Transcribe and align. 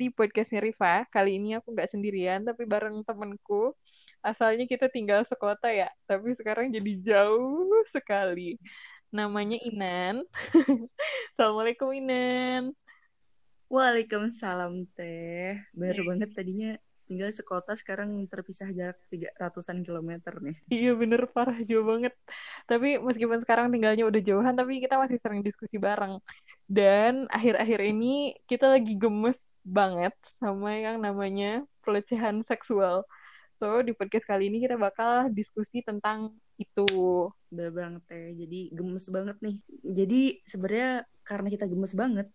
di 0.00 0.08
podcastnya 0.08 0.64
Riva. 0.64 1.04
Kali 1.12 1.36
ini 1.36 1.60
aku 1.60 1.76
nggak 1.76 1.92
sendirian, 1.92 2.40
tapi 2.40 2.64
bareng 2.64 3.04
temenku. 3.04 3.76
Asalnya 4.24 4.64
kita 4.64 4.88
tinggal 4.88 5.28
sekota 5.28 5.68
ya, 5.68 5.92
tapi 6.08 6.32
sekarang 6.40 6.72
jadi 6.72 6.92
jauh 7.04 7.68
sekali. 7.92 8.56
Namanya 9.12 9.60
Inan. 9.60 10.24
Assalamualaikum 11.36 11.92
Inan. 11.92 12.72
Waalaikumsalam 13.68 14.88
teh. 14.96 15.60
Bener 15.76 16.00
banget 16.08 16.32
tadinya 16.32 16.80
tinggal 17.04 17.28
sekota 17.34 17.74
sekarang 17.74 18.22
terpisah 18.30 18.70
jarak 18.70 18.96
tiga 19.12 19.28
ratusan 19.36 19.84
kilometer 19.84 20.40
nih. 20.40 20.56
Iya 20.70 20.96
bener 20.96 21.28
parah 21.28 21.58
jauh 21.66 21.84
banget. 21.84 22.16
Tapi 22.70 23.02
meskipun 23.02 23.42
sekarang 23.44 23.68
tinggalnya 23.68 24.08
udah 24.08 24.22
jauhan, 24.22 24.54
tapi 24.56 24.80
kita 24.80 24.96
masih 24.96 25.18
sering 25.20 25.44
diskusi 25.44 25.76
bareng. 25.76 26.22
Dan 26.70 27.26
akhir-akhir 27.28 27.82
ini 27.82 28.38
kita 28.46 28.70
lagi 28.70 28.94
gemes 28.94 29.49
banget 29.66 30.14
sama 30.40 30.76
yang 30.76 30.98
namanya 31.00 31.64
pelecehan 31.84 32.42
seksual. 32.46 33.04
So, 33.60 33.84
di 33.84 33.92
podcast 33.92 34.24
kali 34.24 34.48
ini 34.48 34.64
kita 34.64 34.80
bakal 34.80 35.28
diskusi 35.32 35.84
tentang 35.84 36.32
itu. 36.56 36.88
Bener 37.52 37.70
banget 37.72 38.02
teh. 38.08 38.32
Jadi 38.32 38.72
gemes 38.72 39.06
banget 39.12 39.36
nih. 39.44 39.56
Jadi 39.84 40.20
sebenarnya 40.48 41.04
karena 41.20 41.48
kita 41.52 41.68
gemes 41.68 41.92
banget, 41.92 42.28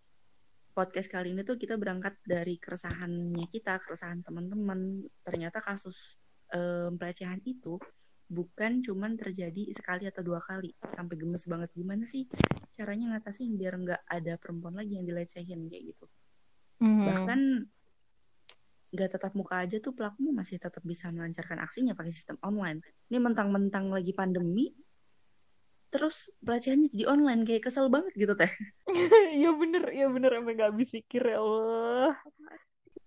podcast 0.78 1.10
kali 1.10 1.34
ini 1.34 1.42
tuh 1.42 1.58
kita 1.58 1.82
berangkat 1.82 2.14
dari 2.22 2.62
keresahannya 2.62 3.46
kita, 3.50 3.82
keresahan 3.82 4.22
teman-teman. 4.22 5.10
Ternyata 5.26 5.66
kasus 5.66 6.22
um, 6.54 6.94
pelecehan 6.94 7.42
itu 7.42 7.82
bukan 8.26 8.82
cuman 8.82 9.14
terjadi 9.14 9.70
sekali 9.70 10.10
atau 10.10 10.26
dua 10.26 10.42
kali 10.42 10.73
sampai 10.89 11.14
gemes 11.14 11.45
banget 11.45 11.70
gimana 11.78 12.10
sih 12.10 12.26
caranya 12.73 13.14
ngatasin 13.14 13.54
biar 13.54 13.78
nggak 13.78 14.02
ada 14.02 14.34
perempuan 14.42 14.73
lagi 14.73 14.98
yang 14.98 15.06
dilecehin 15.06 15.70
kayak 15.70 15.94
gitu 15.94 16.06
mm-hmm. 16.81 17.06
bahkan 17.08 17.40
nggak 18.95 19.20
tetap 19.20 19.31
muka 19.36 19.59
aja 19.59 19.78
tuh 19.84 19.92
pelaku 19.92 20.31
masih 20.31 20.56
tetap 20.56 20.80
bisa 20.88 21.12
melancarkan 21.12 21.59
aksinya 21.59 21.92
pakai 21.92 22.16
sistem 22.16 22.40
online. 22.42 22.80
Ini 23.12 23.20
mentang-mentang 23.20 23.92
lagi 23.92 24.16
pandemi 24.16 24.72
terus 25.92 26.32
pelecehannya 26.40 26.88
jadi 26.88 27.12
online. 27.12 27.44
Kayak 27.44 27.67
kesel 27.67 27.92
banget 27.92 28.16
gitu 28.16 28.34
teh. 28.40 28.50
Iya 29.36 29.52
bener 29.52 29.92
iya 29.92 30.08
bener. 30.08 30.32
Emang 30.40 30.56
gak 30.56 30.72
habis 30.72 30.88
pikir 30.88 31.28
ya 31.28 31.44
Allah. 31.44 32.16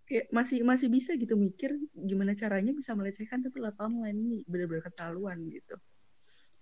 Kayak 0.04 0.28
masih 0.28 0.60
masih 0.60 0.88
bisa 0.92 1.16
gitu 1.16 1.34
mikir 1.40 1.72
gimana 1.96 2.36
caranya 2.36 2.76
bisa 2.76 2.92
melecehkan 2.92 3.40
tapi 3.40 3.56
lewat 3.56 3.80
online 3.80 4.16
ini 4.20 4.36
bener-bener 4.44 4.84
keterlaluan 4.84 5.40
gitu. 5.48 5.80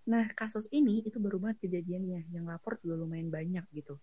Nah 0.06 0.30
kasus 0.38 0.70
ini 0.70 1.02
itu 1.02 1.18
baru 1.18 1.42
banget 1.42 1.66
kejadiannya. 1.66 2.30
Yang 2.30 2.44
lapor 2.46 2.78
juga 2.78 3.02
lumayan 3.02 3.26
banyak 3.26 3.66
gitu 3.74 3.98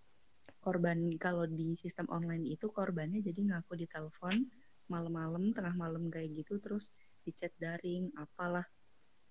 korban 0.63 0.95
kalau 1.19 1.43
di 1.43 1.75
sistem 1.75 2.07
online 2.07 2.47
itu 2.47 2.71
korbannya 2.71 3.19
jadi 3.19 3.51
ngaku 3.51 3.75
di 3.75 3.85
telepon 3.91 4.47
malam-malam 4.87 5.51
tengah 5.51 5.75
malam 5.75 6.07
kayak 6.07 6.31
gitu 6.39 6.63
terus 6.63 6.87
di 7.23 7.35
chat 7.35 7.51
daring 7.59 8.11
apalah 8.15 8.63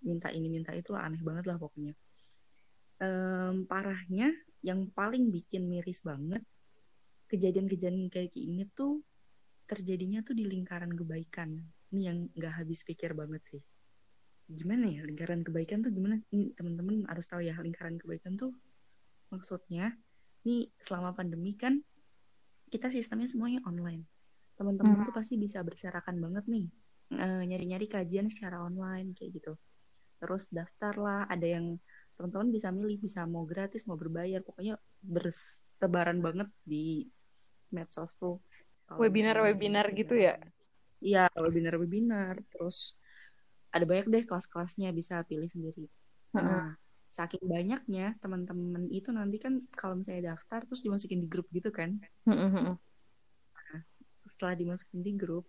minta 0.02 0.28
ini 0.28 0.50
minta 0.50 0.74
itu 0.74 0.92
lah 0.92 1.06
aneh 1.08 1.22
banget 1.22 1.46
lah 1.48 1.56
pokoknya. 1.56 1.94
Um, 3.02 3.66
parahnya 3.66 4.30
yang 4.62 4.90
paling 4.94 5.30
bikin 5.34 5.66
miris 5.66 6.06
banget 6.06 6.42
kejadian-kejadian 7.26 8.12
kayak 8.12 8.30
gini 8.30 8.68
tuh 8.70 9.02
terjadinya 9.66 10.20
tuh 10.20 10.36
di 10.36 10.44
lingkaran 10.46 10.92
kebaikan. 10.92 11.56
Ini 11.92 12.00
yang 12.12 12.18
nggak 12.34 12.62
habis 12.62 12.84
pikir 12.84 13.16
banget 13.16 13.42
sih. 13.42 13.62
Gimana 14.52 14.90
ya 14.90 15.02
lingkaran 15.06 15.40
kebaikan 15.46 15.80
tuh 15.80 15.90
gimana? 15.94 16.20
Nih 16.34 16.52
teman-teman 16.52 17.08
harus 17.08 17.26
tahu 17.30 17.40
ya 17.42 17.56
lingkaran 17.58 17.96
kebaikan 17.96 18.36
tuh 18.36 18.52
maksudnya 19.32 19.96
nih 20.42 20.70
selama 20.82 21.14
pandemi 21.14 21.54
kan 21.54 21.78
kita 22.72 22.88
sistemnya 22.88 23.28
semuanya 23.28 23.60
online. 23.68 24.08
Teman-teman 24.56 25.02
hmm. 25.02 25.06
tuh 25.08 25.14
pasti 25.14 25.36
bisa 25.36 25.60
berserakan 25.60 26.18
banget 26.18 26.44
nih 26.48 26.66
nyari-nyari 27.20 27.86
kajian 27.92 28.32
secara 28.32 28.64
online 28.64 29.12
kayak 29.12 29.36
gitu. 29.36 29.52
Terus 30.16 30.48
daftar 30.48 30.94
lah 30.96 31.20
ada 31.28 31.44
yang 31.44 31.76
teman-teman 32.16 32.48
bisa 32.54 32.72
milih 32.72 32.96
bisa 33.02 33.28
mau 33.28 33.44
gratis 33.44 33.84
mau 33.84 34.00
berbayar. 34.00 34.40
Pokoknya 34.40 34.80
bertebaran 35.04 36.24
banget 36.24 36.48
di 36.64 37.04
medsos 37.68 38.16
tuh. 38.16 38.40
Webinar-webinar 38.92 39.88
gitu 39.96 40.16
ya? 40.16 40.36
iya 41.02 41.26
webinar-webinar. 41.34 42.40
Terus 42.48 42.96
ada 43.74 43.84
banyak 43.84 44.06
deh 44.08 44.24
kelas-kelasnya 44.24 44.94
bisa 44.94 45.20
pilih 45.26 45.50
sendiri. 45.50 45.90
Nah 46.32 46.76
saking 47.12 47.44
banyaknya 47.44 48.16
teman-teman 48.24 48.88
itu 48.88 49.12
nanti 49.12 49.36
kan 49.36 49.60
kalau 49.76 50.00
misalnya 50.00 50.32
daftar 50.32 50.64
terus 50.64 50.80
dimasukin 50.80 51.20
di 51.20 51.28
grup 51.28 51.44
gitu 51.52 51.68
kan 51.68 52.00
nah, 52.24 53.80
setelah 54.24 54.56
dimasukin 54.56 55.04
di 55.04 55.12
grup 55.12 55.44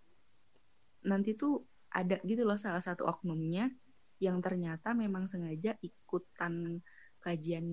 nanti 1.08 1.32
tuh 1.32 1.64
ada 1.88 2.20
gitu 2.20 2.44
loh 2.44 2.60
salah 2.60 2.84
satu 2.84 3.08
oknumnya 3.08 3.72
yang 4.20 4.44
ternyata 4.44 4.92
memang 4.92 5.24
sengaja 5.24 5.80
ikutan 5.80 6.84
kajian 7.24 7.64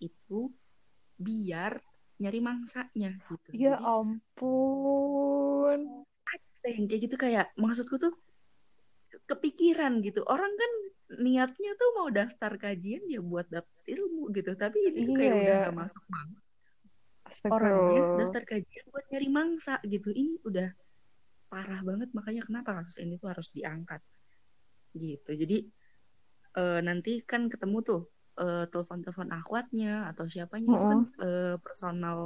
itu 0.00 0.40
biar 1.20 1.76
nyari 2.20 2.40
mangsanya 2.40 3.16
gitu. 3.28 3.48
Ya 3.56 3.76
Jadi, 3.76 3.84
ampun. 3.84 5.80
Ada 6.28 6.68
yang 6.72 6.84
kayak 6.88 7.00
gitu 7.08 7.16
kayak 7.16 7.46
maksudku 7.56 7.96
tuh 7.96 8.12
kepikiran 9.24 10.04
gitu. 10.04 10.20
Orang 10.28 10.52
kan 10.52 10.72
niatnya 11.18 11.72
tuh 11.74 11.90
mau 11.98 12.08
daftar 12.12 12.54
kajian 12.54 13.02
ya 13.10 13.18
buat 13.18 13.50
dapet 13.50 13.78
ilmu 13.90 14.30
gitu. 14.30 14.54
Tapi 14.54 14.78
ini 14.94 14.98
tuh 15.02 15.14
kayak 15.18 15.34
iya, 15.34 15.40
udah 15.42 15.56
gak 15.66 15.76
masuk 15.76 16.04
banget. 16.06 16.42
Orangnya 17.50 18.02
daftar 18.22 18.42
kajian 18.46 18.84
buat 18.94 19.06
nyari 19.10 19.28
mangsa 19.32 19.74
gitu. 19.82 20.14
Ini 20.14 20.38
udah 20.46 20.70
parah 21.50 21.82
banget 21.82 22.14
makanya 22.14 22.46
kenapa 22.46 22.78
kasus 22.78 23.02
ini 23.02 23.18
tuh 23.18 23.34
harus 23.34 23.50
diangkat 23.50 23.98
gitu 24.94 25.34
jadi 25.34 25.66
uh, 26.54 26.78
nanti 26.78 27.26
kan 27.26 27.50
ketemu 27.50 27.82
tuh 27.82 28.02
uh, 28.38 28.70
telepon-telepon 28.70 29.34
akhwatnya 29.34 30.06
atau 30.14 30.30
siapanya 30.30 30.70
uh 30.70 30.72
-uh. 30.72 30.78
itu 30.78 30.86
kan 30.86 31.00
uh, 31.18 31.56
personal 31.58 32.18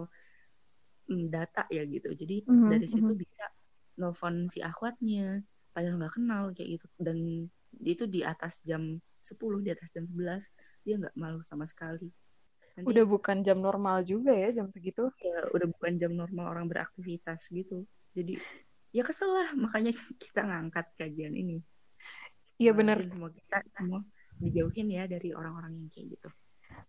um, 1.09 1.25
data 1.33 1.65
ya 1.73 1.89
gitu 1.89 2.13
jadi 2.13 2.45
uh 2.45 2.53
-huh. 2.53 2.71
dari 2.77 2.85
situ 2.85 3.09
-huh. 3.09 3.17
bisa 3.17 3.45
nelfon 3.97 4.53
si 4.53 4.61
akhwatnya 4.61 5.41
padahal 5.73 5.97
nggak 5.97 6.15
kenal 6.21 6.43
kayak 6.53 6.77
gitu 6.79 6.87
dan 7.01 7.49
itu 7.83 8.05
di 8.07 8.23
atas 8.23 8.63
jam 8.63 9.01
10 9.19 9.65
di 9.65 9.71
atas 9.73 9.89
jam 9.91 10.05
11 10.07 10.87
dia 10.87 10.95
nggak 11.01 11.15
malu 11.19 11.41
sama 11.41 11.65
sekali 11.67 12.13
Nanti, 12.75 12.91
udah 12.91 13.05
bukan 13.07 13.47
jam 13.47 13.63
normal 13.63 14.03
juga 14.03 14.35
ya 14.35 14.51
jam 14.55 14.71
segitu 14.71 15.11
ya 15.23 15.47
udah 15.51 15.67
bukan 15.71 15.93
jam 15.99 16.13
normal 16.15 16.51
orang 16.51 16.67
beraktivitas 16.67 17.51
gitu 17.51 17.87
jadi 18.15 18.39
ya 18.95 19.03
kesel 19.03 19.31
lah 19.31 19.49
makanya 19.59 19.95
kita 20.23 20.43
ngangkat 20.47 20.87
kajian 20.99 21.35
ini 21.35 21.63
Iya 22.61 22.73
benar. 22.77 23.03
Semua 23.03 23.31
kita 23.33 23.59
semua 23.75 24.01
dijauhin 24.39 24.89
ya 24.91 25.05
dari 25.09 25.33
orang-orang 25.35 25.73
yang 25.75 25.89
kayak 25.91 26.07
gitu. 26.19 26.29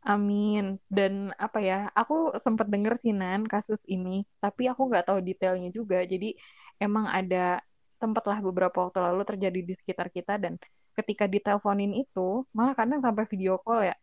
Amin. 0.05 0.77
Dan 0.89 1.33
apa 1.37 1.59
ya, 1.61 1.89
aku 1.93 2.37
sempat 2.41 2.69
denger 2.69 3.01
sih 3.01 3.13
Nan 3.13 3.45
kasus 3.49 3.85
ini, 3.89 4.25
tapi 4.41 4.69
aku 4.69 4.89
nggak 4.89 5.09
tahu 5.09 5.19
detailnya 5.21 5.69
juga. 5.73 6.05
Jadi 6.05 6.37
emang 6.77 7.09
ada 7.09 7.61
sempatlah 8.01 8.39
beberapa 8.43 8.77
waktu 8.87 8.99
lalu 8.99 9.23
terjadi 9.27 9.59
di 9.63 9.73
sekitar 9.79 10.07
kita 10.11 10.35
dan 10.43 10.59
ketika 10.95 11.25
diteleponin 11.27 11.91
itu 11.95 12.43
malah 12.55 12.75
kadang 12.77 12.99
sampai 13.03 13.25
video 13.31 13.59
call 13.63 13.87
ya. 13.89 13.95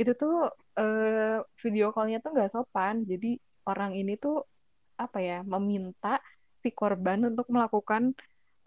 Itu 0.00 0.12
tuh 0.16 0.50
eh, 0.78 1.38
video 1.62 1.92
callnya 1.94 2.18
tuh 2.24 2.30
nggak 2.34 2.50
sopan. 2.54 3.04
Jadi 3.10 3.38
orang 3.68 3.92
ini 3.98 4.16
tuh 4.16 4.42
apa 5.00 5.18
ya 5.22 5.40
meminta 5.46 6.20
si 6.60 6.68
korban 6.76 7.24
untuk 7.24 7.48
melakukan 7.48 8.12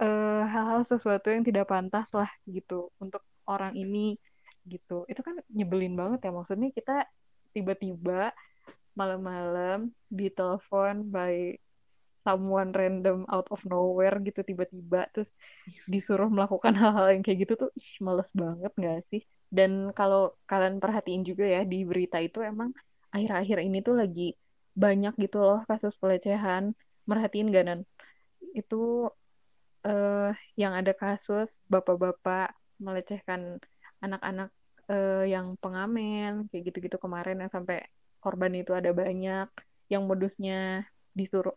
Eh, 0.03 0.44
hal-hal 0.53 0.81
sesuatu 0.89 1.30
yang 1.30 1.45
tidak 1.47 1.69
pantas 1.71 2.09
lah 2.18 2.27
gitu 2.50 2.89
untuk 3.00 3.21
orang 3.45 3.77
ini 3.77 4.19
gitu. 4.65 5.06
Itu 5.06 5.21
kan 5.21 5.39
nyebelin 5.53 5.94
banget 5.94 6.19
ya. 6.25 6.31
Maksudnya 6.33 6.69
kita 6.74 7.06
tiba-tiba 7.56 8.33
malam-malam 9.00 9.94
ditelepon 10.09 11.07
by 11.13 11.56
someone 12.23 12.71
random 12.71 13.27
out 13.27 13.47
of 13.53 13.59
nowhere 13.67 14.15
gitu 14.23 14.41
tiba-tiba 14.43 15.11
terus 15.11 15.29
disuruh 15.91 16.31
melakukan 16.31 16.73
hal-hal 16.73 17.11
yang 17.13 17.23
kayak 17.23 17.39
gitu 17.47 17.53
tuh 17.67 17.69
ih, 17.75 17.91
males 17.99 18.31
banget 18.33 18.71
gak 18.79 18.99
sih? 19.11 19.21
Dan 19.51 19.91
kalau 19.93 20.33
kalian 20.49 20.81
perhatiin 20.81 21.23
juga 21.27 21.45
ya 21.45 21.61
di 21.67 21.83
berita 21.85 22.17
itu 22.23 22.41
emang 22.41 22.73
akhir-akhir 23.13 23.57
ini 23.61 23.85
tuh 23.85 23.95
lagi 24.01 24.33
banyak 24.73 25.13
gitu 25.21 25.37
loh 25.43 25.61
kasus 25.69 25.93
pelecehan. 26.01 26.73
Merhatiin 27.05 27.51
gak 27.53 27.65
nan? 27.67 27.79
Itu 28.55 29.11
uh, 29.85 30.31
yang 30.55 30.73
ada 30.73 30.95
kasus 30.95 31.59
bapak-bapak 31.67 32.55
melecehkan 32.81 33.59
anak-anak 34.01 34.49
uh, 34.89 35.23
yang 35.23 35.55
pengamen 35.59 36.49
kayak 36.49 36.73
gitu-gitu 36.73 36.97
kemarin 36.99 37.39
yang 37.39 37.51
sampai 37.51 37.83
korban 38.23 38.55
itu 38.55 38.71
ada 38.71 38.91
banyak 38.95 39.47
yang 39.91 40.03
modusnya 40.07 40.87
disuruh 41.13 41.53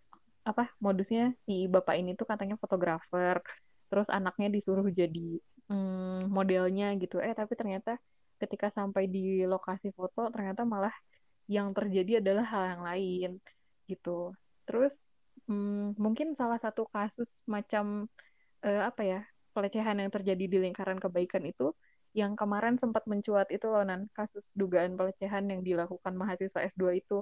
apa 0.46 0.70
modusnya 0.84 1.34
si 1.44 1.66
bapak 1.66 1.94
ini 1.98 2.14
tuh 2.14 2.26
katanya 2.30 2.54
fotografer 2.62 3.42
terus 3.90 4.08
anaknya 4.10 4.48
disuruh 4.54 4.86
jadi 4.90 5.42
hmm, 5.70 6.30
modelnya 6.30 6.94
gitu. 7.02 7.18
Eh 7.22 7.34
tapi 7.34 7.52
ternyata 7.58 7.98
ketika 8.42 8.68
sampai 8.70 9.10
di 9.10 9.42
lokasi 9.46 9.90
foto 9.98 10.30
ternyata 10.34 10.62
malah 10.62 10.94
yang 11.50 11.70
terjadi 11.74 12.22
adalah 12.22 12.44
hal 12.46 12.62
yang 12.72 12.82
lain 12.86 13.30
gitu. 13.90 14.34
Terus 14.66 14.94
hmm, 15.50 15.98
mungkin 15.98 16.34
salah 16.38 16.58
satu 16.62 16.86
kasus 16.90 17.42
macam 17.46 18.10
uh, 18.66 18.82
apa 18.90 19.02
ya 19.02 19.20
pelecehan 19.54 20.02
yang 20.02 20.10
terjadi 20.12 20.44
di 20.52 20.58
lingkaran 20.60 20.98
kebaikan 21.00 21.42
itu 21.48 21.72
yang 22.16 22.32
kemarin 22.32 22.80
sempat 22.80 23.04
mencuat 23.04 23.48
itu 23.52 23.68
loh 23.68 23.84
nan 23.84 24.08
kasus 24.16 24.52
dugaan 24.56 24.96
pelecehan 24.96 25.44
yang 25.52 25.60
dilakukan 25.60 26.16
mahasiswa 26.16 26.64
S2 26.64 27.04
itu 27.04 27.20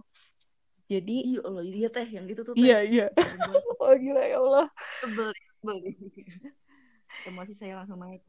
jadi 0.85 1.15
iya 1.25 1.41
Allah 1.41 1.65
iya 1.65 1.89
teh 1.89 2.09
yang 2.09 2.27
itu 2.29 2.45
tuh 2.45 2.53
teh. 2.53 2.65
iya 2.65 2.79
iya. 2.85 3.07
Oh 3.83 3.93
gila 3.97 4.23
ya 4.25 4.37
Allah. 4.41 4.67
Tebel 5.01 5.29
tebel 5.33 5.77
emosi 7.25 7.53
saya 7.57 7.81
langsung 7.81 8.01
naik. 8.01 8.21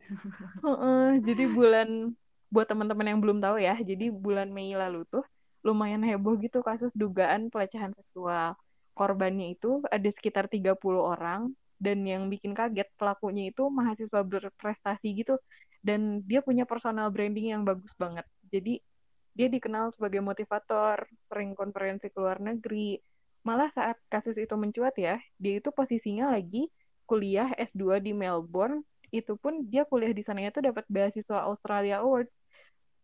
Jadi 1.27 1.43
bulan 1.51 2.15
buat 2.53 2.67
teman-teman 2.71 3.11
yang 3.11 3.19
belum 3.19 3.43
tahu 3.43 3.59
ya 3.59 3.75
jadi 3.83 4.13
bulan 4.13 4.47
Mei 4.53 4.71
lalu 4.71 5.03
tuh 5.11 5.25
lumayan 5.65 5.99
heboh 6.05 6.39
gitu 6.39 6.63
kasus 6.63 6.93
dugaan 6.95 7.51
pelecehan 7.51 7.91
seksual. 7.99 8.55
Korbannya 8.95 9.59
itu 9.59 9.83
ada 9.91 10.07
sekitar 10.07 10.47
30 10.47 11.03
orang 11.03 11.51
dan 11.81 12.07
yang 12.07 12.31
bikin 12.31 12.55
kaget 12.55 12.87
pelakunya 12.95 13.51
itu 13.51 13.67
mahasiswa 13.67 14.23
berprestasi 14.23 15.07
gitu 15.19 15.35
dan 15.83 16.23
dia 16.23 16.39
punya 16.39 16.63
personal 16.63 17.11
branding 17.11 17.51
yang 17.51 17.67
bagus 17.67 17.91
banget. 17.99 18.23
Jadi 18.47 18.79
dia 19.35 19.51
dikenal 19.51 19.91
sebagai 19.91 20.23
motivator 20.23 21.03
sering 21.27 21.51
konferensi 21.53 22.07
ke 22.07 22.17
luar 22.17 22.39
negeri. 22.39 22.95
Malah 23.43 23.69
saat 23.75 23.99
kasus 24.07 24.39
itu 24.39 24.55
mencuat 24.55 24.95
ya 24.95 25.19
dia 25.37 25.59
itu 25.59 25.69
posisinya 25.75 26.31
lagi 26.31 26.71
kuliah 27.03 27.51
S2 27.59 27.99
di 27.99 28.15
Melbourne. 28.15 28.81
Itu 29.11 29.35
pun 29.35 29.67
dia 29.67 29.83
kuliah 29.85 30.15
di 30.15 30.23
sana 30.23 30.47
itu 30.47 30.63
dapat 30.63 30.87
beasiswa 30.87 31.45
Australia 31.45 32.01
Awards. 32.01 32.31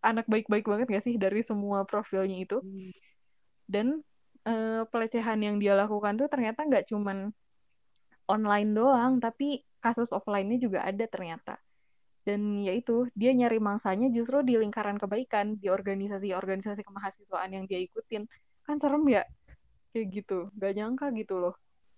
Anak 0.01 0.25
baik-baik 0.25 0.65
banget 0.65 0.87
gak 0.89 1.05
sih 1.05 1.19
dari 1.19 1.45
semua 1.45 1.85
profilnya 1.85 2.41
itu? 2.41 2.57
Dan 3.69 4.01
uh, 4.47 4.87
pelecehan 4.89 5.37
yang 5.43 5.61
dia 5.61 5.77
lakukan 5.77 6.17
tuh 6.17 6.25
ternyata 6.25 6.65
nggak 6.65 6.89
cuman 6.89 7.29
online 8.25 8.71
doang, 8.71 9.19
tapi 9.21 9.61
kasus 9.83 10.09
offline-nya 10.15 10.57
juga 10.57 10.79
ada 10.87 11.05
ternyata. 11.05 11.59
Dan 12.21 12.61
yaitu, 12.61 13.09
dia 13.17 13.33
nyari 13.33 13.57
mangsanya 13.57 14.13
justru 14.13 14.45
di 14.45 14.53
lingkaran 14.57 15.01
kebaikan, 15.01 15.57
di 15.57 15.73
organisasi-organisasi 15.73 16.85
kemahasiswaan 16.85 17.57
yang 17.57 17.65
dia 17.65 17.81
ikutin. 17.81 18.29
Kan 18.61 18.77
serem 18.77 19.03
ya? 19.09 19.25
Kayak 19.89 20.05
gitu. 20.13 20.39
Gak 20.57 20.73
nyangka 20.77 21.09
gitu 21.17 21.41
loh. 21.41 21.55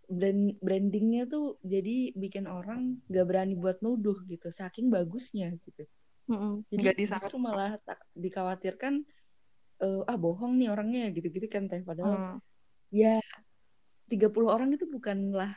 Brand 0.07 0.59
brandingnya 0.59 1.27
tuh 1.27 1.59
jadi 1.63 2.11
bikin 2.15 2.47
orang 2.47 3.03
gak 3.07 3.25
berani 3.27 3.55
buat 3.55 3.79
nuduh 3.83 4.23
gitu, 4.27 4.51
saking 4.51 4.87
bagusnya 4.87 5.51
gitu. 5.59 5.83
Mm 6.23 6.37
-mm, 6.39 6.53
jadi 6.71 7.03
justru 7.03 7.35
malah 7.35 7.75
tak 7.83 7.99
dikhawatirkan 8.15 9.03
uh, 9.83 10.07
ah 10.07 10.15
bohong 10.15 10.55
nih 10.55 10.71
orangnya 10.71 11.11
gitu-gitu 11.11 11.51
kan 11.51 11.67
teh 11.67 11.83
padahal 11.83 12.15
mm. 12.15 12.37
ya 12.95 13.19
30 14.07 14.31
orang 14.47 14.71
itu 14.71 14.87
bukanlah 14.87 15.51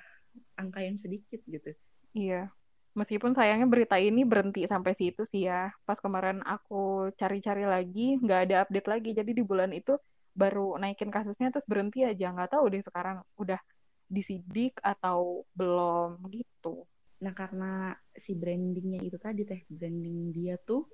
angka 0.58 0.82
yang 0.82 0.98
sedikit 0.98 1.38
gitu. 1.46 1.70
Iya. 2.16 2.50
Meskipun 2.96 3.37
sayangnya 3.37 3.69
berita 3.69 4.00
ini 4.00 4.25
berhenti 4.25 4.64
sampai 4.64 4.96
situ 4.96 5.28
sih 5.28 5.44
ya. 5.44 5.69
Pas 5.84 6.00
kemarin 6.00 6.40
aku 6.40 7.12
cari-cari 7.20 7.69
lagi, 7.69 8.16
nggak 8.16 8.40
ada 8.48 8.54
update 8.64 8.88
lagi. 8.88 9.10
Jadi 9.12 9.31
di 9.37 9.44
bulan 9.44 9.70
itu 9.76 10.00
baru 10.32 10.81
naikin 10.81 11.12
kasusnya 11.12 11.52
terus 11.52 11.69
berhenti 11.69 12.08
aja. 12.08 12.32
Nggak 12.32 12.56
tahu 12.56 12.64
deh 12.72 12.81
sekarang 12.81 13.20
udah 13.37 13.60
disidik 14.08 14.81
atau 14.81 15.44
belum 15.52 16.25
gitu. 16.32 16.88
Nah 17.20 17.32
karena 17.37 17.93
si 18.16 18.32
brandingnya 18.32 19.04
itu 19.04 19.20
tadi 19.20 19.44
teh, 19.44 19.60
branding 19.69 20.32
dia 20.32 20.56
tuh 20.56 20.88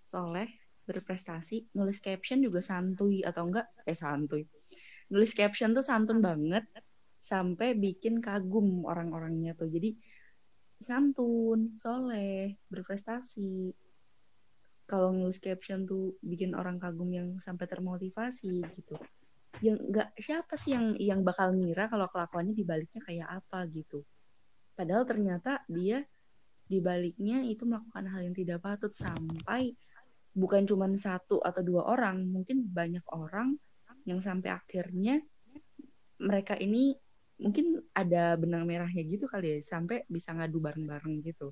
soleh, 0.00 0.48
berprestasi, 0.88 1.76
nulis 1.76 2.00
caption 2.00 2.40
juga 2.40 2.64
santuy 2.64 3.20
atau 3.20 3.44
enggak? 3.44 3.66
Eh 3.84 3.96
santuy. 3.96 4.48
Nulis 5.12 5.36
caption 5.36 5.76
tuh 5.76 5.84
santun 5.84 6.24
banget, 6.24 6.64
sampai 7.20 7.76
bikin 7.76 8.18
kagum 8.24 8.82
orang-orangnya 8.88 9.52
tuh 9.54 9.68
jadi 9.68 9.94
santun 10.82 11.78
soleh 11.78 12.58
berprestasi. 12.68 13.72
Kalau 14.84 15.14
nulis 15.14 15.40
caption 15.40 15.88
tuh 15.88 16.18
bikin 16.20 16.52
orang 16.52 16.76
kagum 16.76 17.08
yang 17.08 17.28
sampai 17.40 17.64
termotivasi 17.64 18.60
gitu. 18.74 18.98
Yang 19.64 19.78
nggak 19.88 20.08
siapa 20.18 20.54
sih 20.58 20.74
yang 20.76 20.98
yang 20.98 21.20
bakal 21.22 21.54
ngira 21.54 21.88
kalau 21.88 22.10
kelakuannya 22.10 22.52
dibaliknya 22.52 23.00
kayak 23.00 23.28
apa 23.30 23.64
gitu? 23.70 24.04
Padahal 24.76 25.06
ternyata 25.08 25.62
dia 25.70 26.04
dibaliknya 26.66 27.44
itu 27.44 27.64
melakukan 27.68 28.08
hal 28.10 28.20
yang 28.26 28.36
tidak 28.36 28.64
patut 28.64 28.92
sampai 28.92 29.76
bukan 30.32 30.64
cuma 30.64 30.88
satu 30.96 31.44
atau 31.44 31.60
dua 31.60 31.84
orang 31.92 32.24
mungkin 32.24 32.64
banyak 32.64 33.04
orang 33.12 33.60
yang 34.08 34.18
sampai 34.18 34.56
akhirnya 34.56 35.20
mereka 36.16 36.56
ini 36.56 36.96
mungkin 37.42 37.82
ada 37.92 38.38
benang 38.38 38.64
merahnya 38.64 39.02
gitu 39.02 39.26
kali 39.26 39.58
ya 39.58 39.58
sampai 39.60 40.06
bisa 40.06 40.30
ngadu 40.32 40.62
bareng-bareng 40.62 41.20
gitu. 41.26 41.50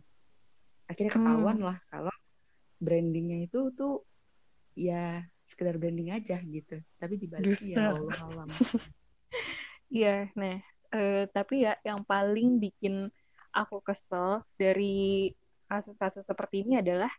Akhirnya 0.86 1.12
ketahuan 1.12 1.58
hmm. 1.58 1.66
lah 1.66 1.78
kalau 1.90 2.14
brandingnya 2.80 3.44
itu 3.44 3.68
tuh 3.76 4.06
ya 4.74 5.26
sekedar 5.44 5.76
branding 5.76 6.14
aja 6.14 6.38
gitu 6.46 6.78
tapi 6.96 7.18
dibaliknya 7.18 7.74
ya 7.74 7.86
Allah 7.92 8.18
alam 8.22 8.48
iya 9.92 10.30
nah 10.38 10.56
uh, 10.94 11.26
tapi 11.34 11.66
ya 11.66 11.74
yang 11.82 12.06
paling 12.06 12.62
bikin 12.62 13.10
aku 13.50 13.82
kesel 13.82 14.46
dari 14.54 15.34
kasus-kasus 15.66 16.22
seperti 16.22 16.62
ini 16.62 16.78
adalah 16.78 17.10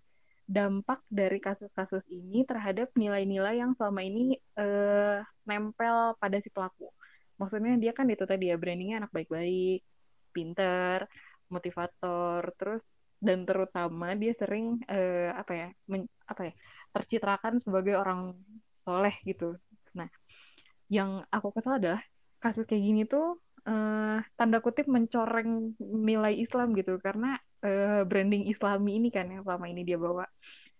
dampak 0.47 1.03
dari 1.07 1.39
kasus-kasus 1.43 2.07
ini 2.07 2.43
terhadap 2.47 2.91
nilai-nilai 2.95 3.59
yang 3.59 3.75
selama 3.75 4.01
ini 4.03 4.39
uh, 4.55 5.23
nempel 5.43 6.15
pada 6.19 6.39
si 6.39 6.47
pelaku 6.51 6.87
maksudnya 7.41 7.73
dia 7.81 7.91
kan 7.97 8.05
itu 8.13 8.23
tadi 8.29 8.53
ya 8.53 8.55
brandingnya 8.61 9.01
anak 9.01 9.11
baik-baik 9.17 9.81
pinter 10.29 11.09
motivator 11.49 12.41
terus 12.55 12.83
dan 13.21 13.45
terutama 13.45 14.17
dia 14.17 14.33
sering 14.33 14.81
uh, 14.89 15.29
apa 15.37 15.51
ya 15.53 15.67
men, 15.89 16.09
apa 16.25 16.49
ya 16.49 16.53
tercitrakan 16.93 17.61
sebagai 17.61 17.93
orang 17.97 18.33
soleh 18.65 19.13
gitu. 19.25 19.53
Nah 19.93 20.09
yang 20.89 21.21
aku 21.29 21.53
kesal 21.53 21.77
adalah 21.77 22.01
kasus 22.41 22.65
kayak 22.65 22.81
gini 22.81 23.01
tuh 23.05 23.37
uh, 23.69 24.17
tanda 24.33 24.57
kutip 24.65 24.89
mencoreng 24.89 25.77
nilai 25.77 26.33
Islam 26.33 26.73
gitu. 26.73 26.97
Karena 26.97 27.37
uh, 27.61 28.01
branding 28.09 28.49
Islami 28.49 28.97
ini 28.97 29.09
kan 29.13 29.29
yang 29.29 29.45
selama 29.45 29.69
ini 29.69 29.85
dia 29.85 30.01
bawa. 30.01 30.25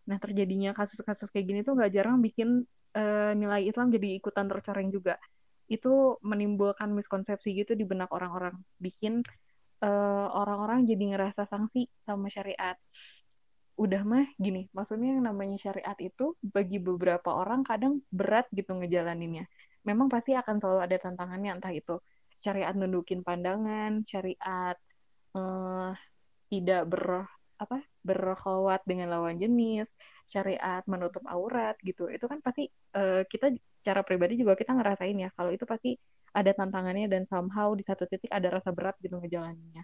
Nah 0.10 0.18
terjadinya 0.18 0.74
kasus-kasus 0.74 1.30
kayak 1.30 1.46
gini 1.46 1.60
tuh 1.62 1.78
nggak 1.78 1.94
jarang 1.94 2.26
bikin 2.26 2.66
uh, 2.98 3.32
nilai 3.38 3.70
Islam 3.70 3.94
jadi 3.94 4.18
ikutan 4.18 4.50
tercoreng 4.50 4.90
juga 4.90 5.22
itu 5.72 6.20
menimbulkan 6.20 6.92
miskonsepsi 6.92 7.56
gitu 7.56 7.72
di 7.80 7.88
benak 7.88 8.12
orang-orang. 8.12 8.60
Bikin 8.76 9.24
uh, 9.80 10.28
orang-orang 10.36 10.84
jadi 10.84 11.16
ngerasa 11.16 11.48
sanksi 11.48 11.88
sama 12.04 12.28
syariat. 12.28 12.76
Udah 13.80 14.04
mah 14.04 14.28
gini 14.36 14.68
maksudnya 14.76 15.16
yang 15.16 15.24
namanya 15.24 15.56
syariat 15.58 15.96
itu 16.04 16.36
bagi 16.44 16.78
beberapa 16.78 17.32
orang 17.32 17.64
kadang 17.64 18.04
berat 18.12 18.52
gitu 18.52 18.76
ngejalaninnya. 18.76 19.48
Memang 19.88 20.12
pasti 20.12 20.36
akan 20.36 20.60
selalu 20.60 20.80
ada 20.86 20.98
tantangannya 21.00 21.52
entah 21.56 21.74
itu 21.74 21.96
syariat 22.44 22.76
nundukin 22.76 23.24
pandangan 23.24 24.04
syariat 24.06 24.76
uh, 25.38 25.96
tidak 26.52 26.84
ber 26.92 27.26
apa 27.62 27.86
berkhawat 28.02 28.82
dengan 28.90 29.14
lawan 29.14 29.38
jenis 29.38 29.88
syariat 30.28 30.84
menutup 30.86 31.24
aurat 31.32 31.80
gitu. 31.86 32.12
Itu 32.12 32.28
kan 32.28 32.44
pasti 32.44 32.68
uh, 32.98 33.24
kita 33.26 33.56
secara 33.82 34.06
pribadi 34.06 34.38
juga 34.38 34.54
kita 34.54 34.78
ngerasain 34.78 35.18
ya 35.18 35.30
kalau 35.34 35.50
itu 35.50 35.66
pasti 35.66 35.98
ada 36.32 36.54
tantangannya 36.54 37.10
dan 37.10 37.26
somehow 37.26 37.74
di 37.74 37.82
satu 37.82 38.06
titik 38.06 38.30
ada 38.30 38.54
rasa 38.54 38.70
berat 38.70 38.96
gitu 39.02 39.18
ngejalaninnya 39.18 39.84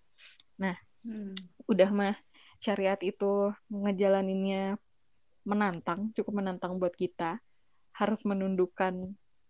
nah 0.61 0.77
hmm. 1.03 1.33
udah 1.65 1.89
mah 1.89 2.15
syariat 2.61 2.97
itu 3.01 3.51
ngejalaninnya 3.73 4.77
menantang 5.43 6.13
cukup 6.13 6.43
menantang 6.43 6.77
buat 6.77 6.93
kita 6.93 7.41
harus 7.97 8.21
menundukkan 8.21 8.93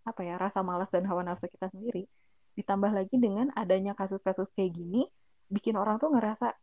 apa 0.07 0.21
ya 0.23 0.39
rasa 0.39 0.63
malas 0.63 0.87
dan 0.87 1.03
hawa 1.03 1.27
nafsu 1.27 1.51
kita 1.51 1.67
sendiri 1.67 2.07
ditambah 2.55 2.89
lagi 2.95 3.19
dengan 3.19 3.51
adanya 3.53 3.91
kasus-kasus 3.93 4.49
kayak 4.55 4.73
gini 4.73 5.03
bikin 5.51 5.75
orang 5.75 5.99
tuh 5.99 6.09
ngerasa 6.15 6.55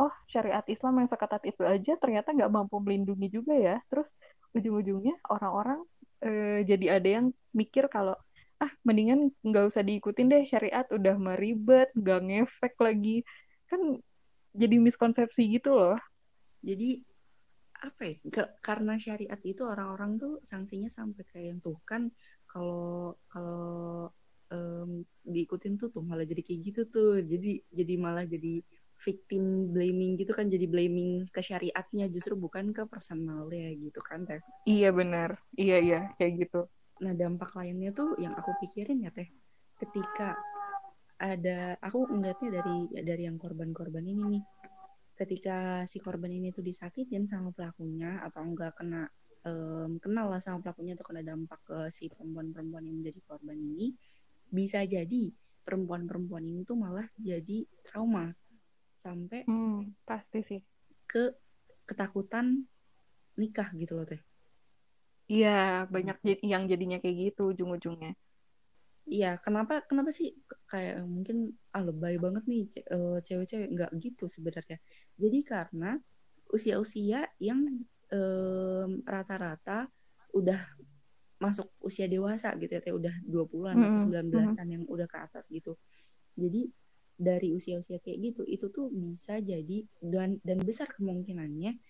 oh 0.00 0.12
syariat 0.30 0.62
Islam 0.70 1.02
yang 1.02 1.08
seketat 1.10 1.42
itu 1.44 1.62
aja 1.66 1.98
ternyata 1.98 2.30
nggak 2.30 2.52
mampu 2.52 2.78
melindungi 2.78 3.28
juga 3.32 3.54
ya 3.56 3.76
terus 3.90 4.06
ujung-ujungnya 4.54 5.18
orang-orang 5.28 5.82
e, 6.22 6.62
jadi 6.64 7.00
ada 7.00 7.08
yang 7.20 7.26
mikir 7.52 7.88
kalau 7.92 8.16
ah 8.56 8.72
mendingan 8.88 9.28
nggak 9.44 9.68
usah 9.68 9.84
diikutin 9.84 10.32
deh 10.32 10.44
syariat 10.48 10.88
udah 10.88 11.16
meribet 11.20 11.92
nggak 11.92 12.20
ngefek 12.24 12.74
lagi. 12.80 13.24
Kan 13.68 14.00
jadi 14.56 14.76
miskonsepsi 14.80 15.44
gitu 15.52 15.76
loh. 15.76 15.98
Jadi 16.64 17.04
apa 17.76 18.08
ya 18.08 18.16
karena 18.64 18.96
syariat 18.96 19.36
itu 19.44 19.60
orang-orang 19.60 20.16
tuh 20.16 20.40
sanksinya 20.40 20.88
sampai 20.88 21.28
kayak 21.28 21.46
yang 21.52 21.58
tuh 21.60 21.76
kan 21.84 22.08
kalau 22.48 23.12
kalau 23.28 24.08
um, 24.48 25.04
diikutin 25.28 25.76
tuh 25.76 25.92
tuh 25.92 26.00
malah 26.00 26.24
jadi 26.24 26.40
kayak 26.40 26.60
gitu 26.72 26.82
tuh. 26.88 27.20
Jadi 27.20 27.60
jadi 27.68 27.94
malah 28.00 28.24
jadi 28.24 28.64
victim 28.96 29.72
blaming 29.76 30.16
gitu 30.16 30.32
kan 30.32 30.48
jadi 30.48 30.64
blaming 30.64 31.28
ke 31.28 31.44
syariatnya 31.44 32.08
justru 32.08 32.32
bukan 32.34 32.72
ke 32.72 32.88
personalnya 32.88 33.70
gitu 33.76 34.00
kan 34.00 34.24
teh? 34.24 34.40
Iya 34.64 34.90
benar. 34.92 35.36
Iya 35.54 35.76
iya 35.80 36.00
kayak 36.16 36.32
gitu. 36.46 36.60
Nah 37.04 37.12
dampak 37.12 37.52
lainnya 37.56 37.92
tuh 37.92 38.16
yang 38.16 38.32
aku 38.34 38.56
pikirin 38.64 39.04
ya 39.04 39.12
teh 39.12 39.28
ketika 39.76 40.32
ada 41.16 41.76
aku 41.80 42.08
ngeliatnya 42.08 42.60
dari 42.60 42.76
dari 43.04 43.22
yang 43.28 43.36
korban-korban 43.36 44.04
ini 44.04 44.24
nih. 44.36 44.44
Ketika 45.16 45.88
si 45.88 45.96
korban 45.96 46.28
ini 46.28 46.52
tuh 46.52 46.60
disakitin 46.60 47.24
sama 47.24 47.48
pelakunya 47.48 48.20
atau 48.20 48.44
enggak 48.44 48.76
kena 48.76 49.08
um, 49.48 49.96
kenal 49.96 50.28
lah 50.28 50.42
sama 50.42 50.60
pelakunya 50.60 50.92
atau 50.92 51.08
kena 51.08 51.24
dampak 51.24 51.60
ke 51.64 51.78
si 51.88 52.12
perempuan-perempuan 52.12 52.84
yang 52.84 53.00
menjadi 53.00 53.20
korban 53.24 53.56
ini 53.56 53.96
bisa 54.52 54.84
jadi 54.84 55.32
perempuan-perempuan 55.66 56.44
ini 56.46 56.62
tuh 56.62 56.78
malah 56.78 57.08
jadi 57.18 57.66
trauma 57.82 58.30
sampai 58.96 59.44
hmm, 59.44 60.04
pasti 60.08 60.40
sih 60.42 60.60
ke 61.06 61.32
ketakutan 61.86 62.66
nikah 63.36 63.68
gitu 63.76 63.96
loh 64.00 64.06
teh 64.08 64.20
iya 65.30 65.84
banyak 65.86 66.18
yang 66.42 66.66
jadinya 66.66 66.98
kayak 66.98 67.32
gitu 67.32 67.52
ujung-ujungnya 67.54 68.16
Iya, 69.06 69.38
kenapa 69.38 69.86
kenapa 69.86 70.10
sih 70.10 70.34
kayak 70.66 71.06
mungkin 71.06 71.54
ah 71.70 71.78
lebay 71.86 72.18
banget 72.18 72.42
nih 72.50 72.66
eh, 72.90 73.18
cewek-cewek 73.22 73.70
nggak 73.70 73.90
gitu 74.02 74.26
sebenarnya. 74.26 74.82
Jadi 75.14 75.38
karena 75.46 75.94
usia-usia 76.50 77.30
yang 77.38 77.86
rata-rata 79.06 79.90
udah 80.34 80.58
masuk 81.38 81.70
usia 81.82 82.10
dewasa 82.10 82.54
gitu 82.58 82.82
ya, 82.82 82.94
udah 82.94 83.14
20-an 83.26 83.74
mm 83.78 83.82
-hmm. 83.82 83.94
atau 83.94 84.06
19-an 84.10 84.68
yang 84.74 84.84
udah 84.90 85.06
ke 85.06 85.18
atas 85.22 85.50
gitu. 85.54 85.78
Jadi 86.34 86.66
dari 87.16 87.52
usia-usia 87.52 87.96
kayak 87.98 88.32
gitu 88.32 88.42
itu 88.44 88.68
tuh 88.68 88.92
bisa 88.92 89.40
jadi 89.40 89.82
dan 90.04 90.36
dan 90.44 90.60
besar 90.60 90.92
kemungkinannya 90.92 91.80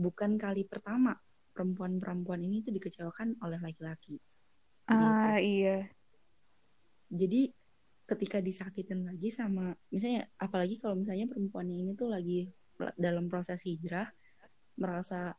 bukan 0.00 0.40
kali 0.40 0.64
pertama 0.64 1.14
perempuan-perempuan 1.54 2.42
ini 2.42 2.66
tuh 2.66 2.74
dikecewakan 2.74 3.38
oleh 3.38 3.62
laki-laki. 3.62 4.18
Ah 4.90 5.38
gitu. 5.38 5.62
iya 5.62 5.78
jadi 7.14 7.52
ketika 8.04 8.42
disakitin 8.42 9.06
lagi 9.08 9.32
sama 9.32 9.72
misalnya 9.88 10.28
apalagi 10.36 10.76
kalau 10.76 10.98
misalnya 10.98 11.24
perempuannya 11.30 11.76
ini 11.80 11.92
tuh 11.96 12.12
lagi 12.12 12.50
dalam 13.00 13.30
proses 13.32 13.64
hijrah 13.64 14.10
merasa 14.76 15.32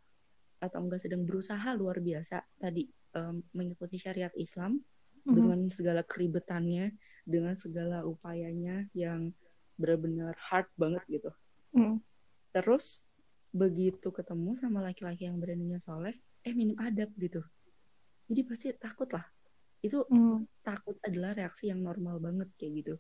atau 0.58 0.79
enggak 0.82 1.03
sedang 1.03 1.27
berusaha 1.27 1.67
luar 1.77 2.01
biasa 2.01 2.41
tadi 2.58 2.88
um, 3.13 3.44
mengikuti 3.53 4.01
syariat 4.01 4.32
Islam 4.34 4.82
mm-hmm. 5.25 5.36
dengan 5.36 5.60
segala 5.74 6.01
keribetannya 6.05 6.94
dengan 7.25 7.58
segala 7.58 8.05
upayanya 8.05 8.86
yang 8.94 9.34
benar-benar 9.75 10.38
hard 10.38 10.70
banget 10.77 11.03
gitu. 11.10 11.32
Mm. 11.75 12.00
terus 12.55 13.03
begitu 13.51 14.15
ketemu 14.15 14.55
sama 14.55 14.79
laki-laki 14.79 15.27
yang 15.27 15.36
beraninya 15.36 15.75
soleh 15.75 16.15
eh 16.46 16.55
minim 16.55 16.79
adab 16.79 17.12
gitu. 17.20 17.44
Jadi 18.32 18.41
pasti 18.48 18.65
takut 18.79 19.12
lah. 19.12 19.27
Itu 19.84 20.08
mm. 20.08 20.63
takut 20.63 20.96
adalah 21.03 21.36
reaksi 21.36 21.67
yang 21.67 21.84
normal 21.84 22.24
banget 22.24 22.48
kayak 22.55 22.72
gitu. 22.79 22.96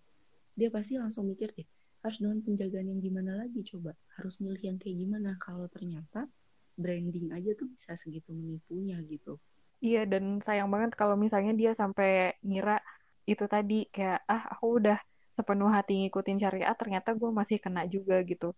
Dia 0.57 0.67
pasti 0.73 0.99
langsung 0.99 1.29
mikir 1.29 1.55
deh 1.55 1.67
harus 2.05 2.21
dengan 2.21 2.37
penjagaan 2.45 2.85
yang 2.93 3.01
gimana 3.01 3.31
lagi 3.33 3.65
coba? 3.65 3.95
Harus 4.19 4.37
milih 4.37 4.61
yang 4.61 4.77
kayak 4.77 4.97
gimana? 5.01 5.33
Kalau 5.41 5.65
ternyata 5.71 6.29
branding 6.75 7.31
aja 7.31 7.55
tuh 7.55 7.71
bisa 7.71 7.95
segitu 7.95 8.35
menipunya 8.35 8.99
gitu 9.07 9.39
iya 9.81 10.05
dan 10.05 10.39
sayang 10.45 10.69
banget 10.73 10.91
kalau 10.99 11.15
misalnya 11.15 11.53
dia 11.55 11.71
sampai 11.75 12.35
ngira 12.43 12.79
itu 13.25 13.45
tadi 13.49 13.89
kayak 13.89 14.21
ah 14.29 14.43
aku 14.53 14.65
udah 14.79 14.97
sepenuh 15.35 15.67
hati 15.67 15.91
ngikutin 16.05 16.37
syariat 16.39 16.75
ternyata 16.77 17.11
gue 17.17 17.29
masih 17.31 17.57
kena 17.59 17.83
juga 17.89 18.21
gitu 18.23 18.55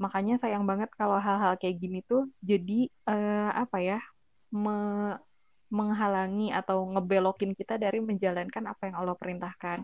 makanya 0.00 0.34
sayang 0.42 0.64
banget 0.66 0.90
kalau 0.98 1.18
hal-hal 1.22 1.54
kayak 1.60 1.76
gini 1.82 1.98
tuh 2.10 2.26
jadi 2.42 2.90
uh, 3.06 3.50
apa 3.62 3.78
ya 3.78 3.98
me 4.50 4.72
menghalangi 5.74 6.54
atau 6.54 6.86
ngebelokin 6.94 7.52
kita 7.58 7.74
dari 7.80 7.98
menjalankan 7.98 8.64
apa 8.70 8.82
yang 8.86 8.96
Allah 9.02 9.16
perintahkan. 9.18 9.82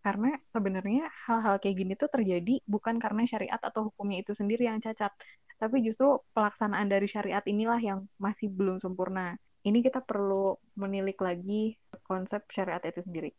Karena 0.00 0.32
sebenarnya 0.50 1.06
hal-hal 1.28 1.60
kayak 1.62 1.76
gini 1.76 1.92
tuh 1.94 2.10
terjadi 2.10 2.58
bukan 2.66 2.96
karena 2.98 3.22
syariat 3.30 3.60
atau 3.60 3.92
hukumnya 3.92 4.24
itu 4.24 4.32
sendiri 4.32 4.66
yang 4.66 4.80
cacat, 4.80 5.12
tapi 5.60 5.84
justru 5.84 6.18
pelaksanaan 6.32 6.88
dari 6.88 7.04
syariat 7.04 7.44
inilah 7.44 7.78
yang 7.78 7.98
masih 8.16 8.48
belum 8.48 8.80
sempurna. 8.80 9.36
Ini 9.60 9.78
kita 9.84 10.00
perlu 10.00 10.56
menilik 10.80 11.18
lagi 11.20 11.76
konsep 12.04 12.48
syariat 12.48 12.80
itu 12.80 13.04
sendiri. 13.04 13.30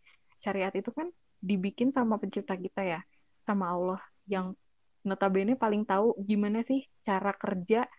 Syariat 0.41 0.73
itu 0.77 0.93
kan 0.93 1.09
dibikin 1.41 1.89
sama 1.89 2.21
pencipta 2.21 2.53
kita 2.53 2.81
ya, 2.85 2.99
sama 3.45 3.73
Allah 3.73 4.01
yang 4.29 4.53
notabene 5.01 5.57
paling 5.57 5.81
tahu 5.81 6.13
gimana 6.21 6.61
sih 6.61 6.85
cara 7.01 7.33
kerja 7.33 7.89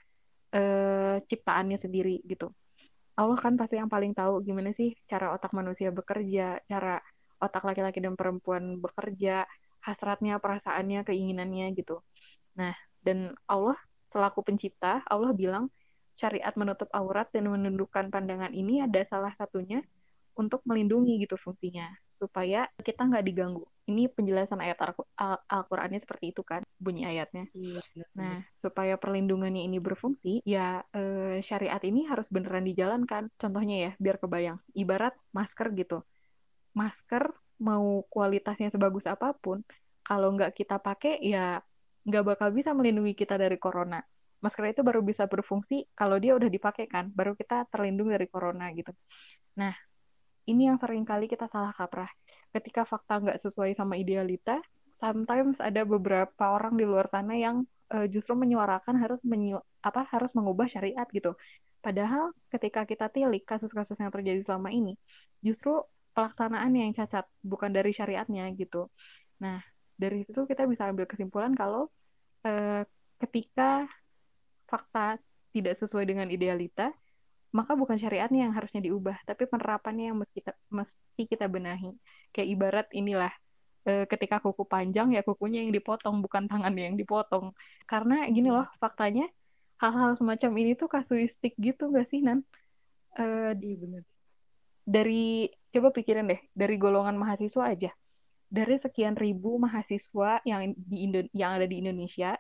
eh, 0.55 1.17
ciptaannya 1.27 1.79
sendiri 1.83 2.23
gitu. 2.23 2.55
Allah 3.19 3.37
kan 3.37 3.59
pasti 3.59 3.77
yang 3.77 3.91
paling 3.91 4.15
tahu 4.17 4.41
gimana 4.47 4.71
sih 4.73 4.95
cara 5.11 5.35
otak 5.35 5.53
manusia 5.53 5.91
bekerja, 5.93 6.63
cara 6.71 7.03
otak 7.43 7.63
laki-laki 7.67 7.99
dan 7.99 8.15
perempuan 8.15 8.79
bekerja, 8.79 9.45
hasratnya, 9.83 10.39
perasaannya, 10.39 11.03
keinginannya 11.03 11.75
gitu. 11.75 12.01
Nah, 12.55 12.73
dan 13.03 13.35
Allah 13.51 13.77
selaku 14.15 14.47
pencipta, 14.47 15.03
Allah 15.11 15.35
bilang 15.35 15.69
syariat 16.23 16.55
menutup 16.55 16.87
aurat 16.95 17.27
dan 17.35 17.51
menundukkan 17.51 18.15
pandangan 18.15 18.55
ini 18.55 18.87
ada 18.87 19.03
salah 19.03 19.35
satunya 19.35 19.83
untuk 20.33 20.65
melindungi 20.65 21.21
gitu 21.21 21.37
fungsinya 21.37 21.93
supaya 22.15 22.71
kita 22.81 23.05
nggak 23.05 23.25
diganggu. 23.27 23.67
Ini 23.91 24.09
penjelasan 24.15 24.63
ayat 24.63 24.79
Al-Qur'annya 25.51 25.99
seperti 25.99 26.31
itu 26.31 26.47
kan 26.47 26.63
bunyi 26.79 27.05
ayatnya. 27.05 27.51
Iya, 27.53 27.83
nah, 28.15 28.39
supaya 28.55 28.95
perlindungannya 28.97 29.67
ini 29.67 29.83
berfungsi, 29.83 30.41
ya 30.47 30.87
eh, 30.95 31.43
syariat 31.43 31.83
ini 31.83 32.07
harus 32.07 32.31
beneran 32.31 32.65
dijalankan. 32.65 33.29
Contohnya 33.37 33.91
ya, 33.91 33.93
biar 33.99 34.17
kebayang. 34.23 34.63
Ibarat 34.73 35.19
masker 35.35 35.75
gitu. 35.75 36.07
Masker 36.73 37.35
mau 37.61 38.07
kualitasnya 38.09 38.73
sebagus 38.73 39.05
apa 39.05 39.35
pun, 39.37 39.67
kalau 40.07 40.33
nggak 40.33 40.57
kita 40.57 40.81
pakai 40.81 41.21
ya 41.21 41.61
nggak 42.03 42.25
bakal 42.35 42.49
bisa 42.55 42.73
melindungi 42.73 43.13
kita 43.19 43.37
dari 43.37 43.59
corona. 43.61 44.01
Masker 44.43 44.75
itu 44.75 44.83
baru 44.83 45.01
bisa 45.07 45.31
berfungsi 45.31 45.87
kalau 45.95 46.19
dia 46.19 46.35
udah 46.35 46.51
dipakai 46.51 46.91
kan, 46.91 47.15
baru 47.15 47.39
kita 47.39 47.71
terlindung 47.71 48.11
dari 48.11 48.27
corona 48.27 48.75
gitu. 48.75 48.91
Nah, 49.55 49.71
ini 50.51 50.67
yang 50.67 50.83
sering 50.83 51.07
kali 51.07 51.31
kita 51.31 51.47
salah 51.47 51.71
kaprah. 51.71 52.11
Ketika 52.51 52.83
fakta 52.83 53.23
nggak 53.23 53.39
sesuai 53.39 53.79
sama 53.79 53.95
idealita, 53.95 54.59
sometimes 54.99 55.63
ada 55.63 55.87
beberapa 55.87 56.45
orang 56.53 56.75
di 56.75 56.83
luar 56.83 57.07
sana 57.07 57.39
yang 57.39 57.63
uh, 57.95 58.07
justru 58.11 58.35
menyuarakan 58.35 58.99
harus 58.99 59.23
menyu 59.23 59.63
apa 59.83 60.07
harus 60.11 60.35
mengubah 60.35 60.67
syariat 60.67 61.07
gitu. 61.15 61.39
Padahal 61.83 62.35
ketika 62.51 62.87
kita 62.87 63.11
tilik 63.11 63.43
kasus-kasus 63.43 63.99
yang 63.99 64.11
terjadi 64.11 64.43
selama 64.47 64.71
ini, 64.71 64.95
justru 65.43 65.83
pelaksanaan 66.15 66.71
yang 66.75 66.91
cacat, 66.95 67.27
bukan 67.43 67.71
dari 67.71 67.91
syariatnya 67.91 68.47
gitu. 68.55 68.91
Nah, 69.43 69.63
dari 69.99 70.23
situ 70.27 70.47
kita 70.47 70.67
bisa 70.67 70.87
ambil 70.87 71.07
kesimpulan 71.07 71.55
kalau 71.55 71.91
uh, 72.47 72.83
ketika 73.23 73.87
fakta 74.73 75.21
tidak 75.53 75.77
sesuai 75.77 76.09
dengan 76.09 76.33
idealita, 76.33 76.97
maka 77.53 77.77
bukan 77.77 78.01
syariatnya 78.01 78.49
yang 78.49 78.57
harusnya 78.57 78.81
diubah, 78.81 79.21
tapi 79.29 79.45
penerapannya 79.45 80.09
yang 80.09 80.17
mesti 80.17 80.41
kita, 80.41 80.57
mesti 80.73 81.23
kita 81.29 81.45
benahi. 81.53 81.93
Kayak 82.33 82.49
ibarat 82.49 82.89
inilah, 82.97 83.29
e, 83.85 84.09
ketika 84.09 84.41
kuku 84.41 84.65
panjang 84.65 85.13
ya 85.13 85.21
kukunya 85.21 85.61
yang 85.61 85.77
dipotong, 85.77 86.25
bukan 86.25 86.49
tangannya 86.49 86.89
yang 86.89 86.97
dipotong. 86.97 87.53
Karena 87.85 88.25
gini 88.33 88.49
loh, 88.49 88.65
faktanya 88.81 89.29
hal-hal 89.77 90.17
semacam 90.17 90.51
ini 90.65 90.73
tuh 90.81 90.89
kasuistik 90.89 91.53
gitu 91.61 91.93
gak 91.93 92.09
sih, 92.09 92.25
Nan? 92.25 92.41
E, 93.21 93.53
iya 93.61 93.77
bener. 93.77 94.03
Dari, 94.89 95.53
coba 95.77 95.93
pikirin 95.93 96.33
deh, 96.33 96.41
dari 96.57 96.81
golongan 96.81 97.21
mahasiswa 97.21 97.69
aja. 97.69 97.93
Dari 98.49 98.81
sekian 98.81 99.13
ribu 99.13 99.61
mahasiswa 99.61 100.41
yang, 100.49 100.73
di 100.73 101.05
Indo 101.05 101.21
yang 101.37 101.61
ada 101.61 101.69
di 101.69 101.85
Indonesia, 101.85 102.33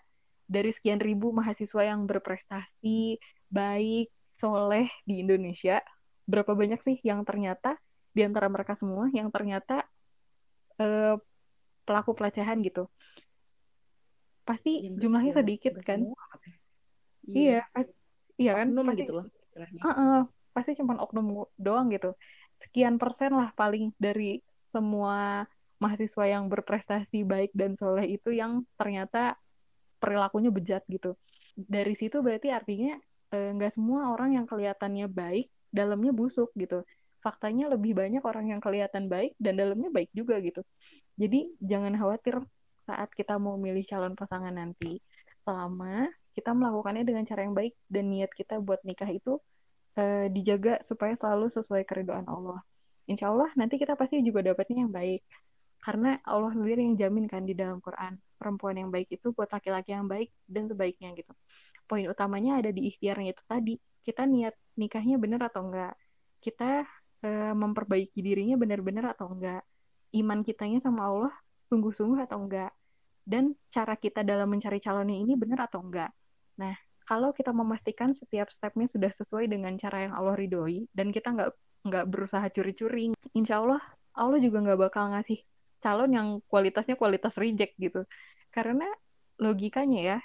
dari 0.52 0.68
sekian 0.76 1.00
ribu 1.00 1.32
mahasiswa 1.32 1.80
yang 1.80 2.04
berprestasi, 2.04 3.16
baik, 3.48 4.12
soleh 4.36 4.92
di 5.08 5.24
Indonesia, 5.24 5.80
berapa 6.28 6.52
banyak 6.52 6.80
sih 6.84 6.96
yang 7.00 7.24
ternyata 7.24 7.80
di 8.12 8.20
antara 8.20 8.52
mereka 8.52 8.76
semua 8.76 9.08
yang 9.16 9.32
ternyata 9.32 9.88
uh, 10.76 11.16
pelaku 11.88 12.12
pelecehan 12.12 12.60
gitu? 12.60 12.84
Pasti 14.44 14.84
yang 14.84 15.00
jumlahnya 15.00 15.40
sedikit 15.40 15.80
kan? 15.80 16.04
Semua, 16.04 16.20
iya, 17.24 17.64
iya, 17.64 17.88
iya 18.36 18.52
kan? 18.52 18.76
Oknum 18.76 18.86
pasti, 18.92 19.00
gitu 19.00 19.12
loh. 19.16 19.26
Uh 19.56 19.88
-uh, 19.88 20.20
pasti 20.52 20.76
cuma 20.76 21.00
oknum 21.00 21.48
doang 21.56 21.88
gitu. 21.88 22.12
Sekian 22.60 23.00
persen 23.00 23.32
lah 23.32 23.56
paling 23.56 23.96
dari 23.96 24.44
semua 24.68 25.48
mahasiswa 25.80 26.24
yang 26.28 26.46
berprestasi 26.46 27.26
baik 27.26 27.50
dan 27.56 27.74
soleh 27.74 28.06
itu 28.06 28.30
yang 28.30 28.62
ternyata 28.78 29.34
perilakunya 30.02 30.50
bejat 30.50 30.82
gitu. 30.90 31.14
Dari 31.54 31.94
situ 31.94 32.18
berarti 32.18 32.50
artinya 32.50 32.98
Eh, 33.32 33.48
nggak 33.56 33.72
semua 33.72 34.12
orang 34.12 34.36
yang 34.36 34.44
kelihatannya 34.44 35.08
baik 35.08 35.48
dalamnya 35.72 36.12
busuk 36.12 36.52
gitu. 36.52 36.84
Faktanya 37.24 37.72
lebih 37.72 37.96
banyak 37.96 38.20
orang 38.20 38.52
yang 38.52 38.60
kelihatan 38.60 39.08
baik 39.08 39.32
dan 39.40 39.56
dalamnya 39.56 39.88
baik 39.88 40.12
juga 40.12 40.36
gitu. 40.44 40.60
Jadi 41.16 41.48
jangan 41.64 41.96
khawatir 41.96 42.44
saat 42.84 43.08
kita 43.16 43.40
mau 43.40 43.56
milih 43.56 43.88
calon 43.88 44.12
pasangan 44.12 44.52
nanti 44.52 45.00
selama 45.48 46.12
kita 46.36 46.52
melakukannya 46.52 47.08
dengan 47.08 47.24
cara 47.24 47.40
yang 47.46 47.56
baik 47.56 47.72
dan 47.88 48.12
niat 48.12 48.30
kita 48.36 48.60
buat 48.60 48.84
nikah 48.84 49.08
itu 49.08 49.40
uh, 49.96 50.26
dijaga 50.28 50.84
supaya 50.84 51.16
selalu 51.16 51.48
sesuai 51.56 51.88
keridoan 51.88 52.28
Allah. 52.28 52.60
Insya 53.08 53.32
Allah 53.32 53.48
nanti 53.56 53.80
kita 53.80 53.96
pasti 53.96 54.20
juga 54.20 54.44
dapatnya 54.44 54.84
yang 54.84 54.92
baik 54.92 55.24
karena 55.82 56.22
Allah 56.22 56.54
sendiri 56.54 56.78
yang 56.86 56.94
jamin 56.94 57.26
kan 57.26 57.42
di 57.42 57.58
dalam 57.58 57.82
Quran 57.82 58.14
perempuan 58.38 58.78
yang 58.78 58.90
baik 58.94 59.10
itu 59.10 59.34
buat 59.34 59.50
laki-laki 59.50 59.94
yang 59.94 60.06
baik 60.06 60.30
dan 60.46 60.70
sebaiknya 60.70 61.14
gitu. 61.18 61.34
Poin 61.86 62.06
utamanya 62.06 62.62
ada 62.62 62.70
di 62.70 62.90
ikhtiarnya 62.90 63.34
itu 63.34 63.42
tadi 63.46 63.74
kita 64.06 64.26
niat 64.26 64.54
nikahnya 64.78 65.18
benar 65.18 65.50
atau 65.50 65.66
enggak? 65.66 65.94
Kita 66.42 66.86
e, 67.22 67.30
memperbaiki 67.54 68.18
dirinya 68.18 68.54
benar-benar 68.58 69.14
atau 69.14 69.30
enggak? 69.30 69.62
Iman 70.14 70.46
kitanya 70.46 70.82
sama 70.82 71.06
Allah 71.06 71.34
sungguh-sungguh 71.66 72.22
atau 72.26 72.42
enggak? 72.46 72.70
Dan 73.22 73.54
cara 73.70 73.94
kita 73.98 74.26
dalam 74.26 74.50
mencari 74.50 74.82
calonnya 74.82 75.18
ini 75.18 75.34
benar 75.34 75.66
atau 75.66 75.82
enggak? 75.82 76.10
Nah 76.58 76.74
kalau 77.06 77.34
kita 77.34 77.50
memastikan 77.50 78.14
setiap 78.14 78.50
stepnya 78.54 78.86
sudah 78.86 79.10
sesuai 79.10 79.50
dengan 79.50 79.74
cara 79.78 80.06
yang 80.06 80.14
Allah 80.14 80.38
ridhoi 80.38 80.86
dan 80.94 81.10
kita 81.10 81.34
nggak 81.34 81.50
nggak 81.82 82.04
berusaha 82.06 82.46
curi-curi 82.54 83.10
insya 83.34 83.58
Allah 83.58 83.82
Allah 84.14 84.38
juga 84.38 84.62
nggak 84.62 84.80
bakal 84.86 85.10
ngasih 85.10 85.42
calon 85.82 86.10
yang 86.14 86.28
kualitasnya 86.46 86.94
kualitas 86.94 87.34
reject 87.34 87.74
gitu. 87.76 88.06
Karena 88.54 88.86
logikanya 89.42 90.00
ya 90.00 90.18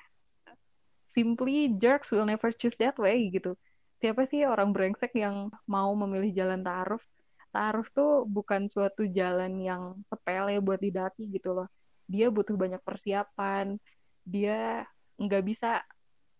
simply 1.17 1.73
jerks 1.81 2.13
will 2.13 2.29
never 2.29 2.53
choose 2.53 2.77
that 2.77 2.93
way 3.01 3.33
gitu. 3.33 3.57
Siapa 3.97 4.29
sih 4.29 4.45
orang 4.45 4.69
brengsek 4.69 5.17
yang 5.17 5.49
mau 5.65 5.89
memilih 5.97 6.29
jalan 6.37 6.61
ta'aruf? 6.61 7.01
Ta'aruf 7.49 7.89
tuh 7.89 8.29
bukan 8.29 8.69
suatu 8.69 9.09
jalan 9.09 9.57
yang 9.57 9.97
sepele 10.05 10.61
buat 10.61 10.77
didaki 10.77 11.25
gitu 11.33 11.57
loh. 11.57 11.67
Dia 12.05 12.29
butuh 12.29 12.53
banyak 12.53 12.77
persiapan. 12.85 13.81
Dia 14.21 14.85
nggak 15.17 15.43
bisa 15.49 15.81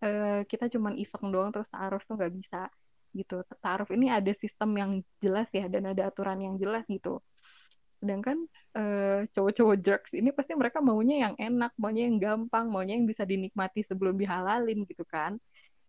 uh, 0.06 0.46
kita 0.46 0.70
cuman 0.70 0.94
iseng 0.94 1.34
doang 1.34 1.50
terus 1.50 1.66
ta'aruf 1.74 2.06
tuh 2.06 2.14
nggak 2.14 2.34
bisa 2.38 2.70
gitu. 3.18 3.42
Ta'aruf 3.58 3.90
ini 3.90 4.14
ada 4.14 4.30
sistem 4.38 4.70
yang 4.78 4.90
jelas 5.18 5.50
ya 5.50 5.66
dan 5.66 5.90
ada 5.90 6.06
aturan 6.06 6.38
yang 6.38 6.54
jelas 6.54 6.86
gitu 6.86 7.18
sedangkan 7.98 8.46
uh, 8.78 9.26
cowok-cowok 9.34 9.76
jerks 9.82 10.10
ini 10.14 10.30
pasti 10.30 10.54
mereka 10.54 10.78
maunya 10.78 11.28
yang 11.28 11.34
enak 11.34 11.74
maunya 11.74 12.06
yang 12.06 12.16
gampang 12.22 12.70
maunya 12.70 12.94
yang 12.94 13.06
bisa 13.10 13.26
dinikmati 13.26 13.82
sebelum 13.86 14.14
dihalalin 14.14 14.86
gitu 14.86 15.02
kan. 15.02 15.36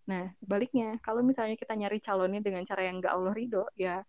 Nah 0.10 0.34
sebaliknya 0.42 0.98
kalau 1.06 1.22
misalnya 1.22 1.54
kita 1.54 1.78
nyari 1.78 2.02
calonnya 2.02 2.42
dengan 2.42 2.66
cara 2.66 2.82
yang 2.90 2.98
gak 2.98 3.14
Allah 3.14 3.34
ridho 3.38 3.64
ya 3.78 4.02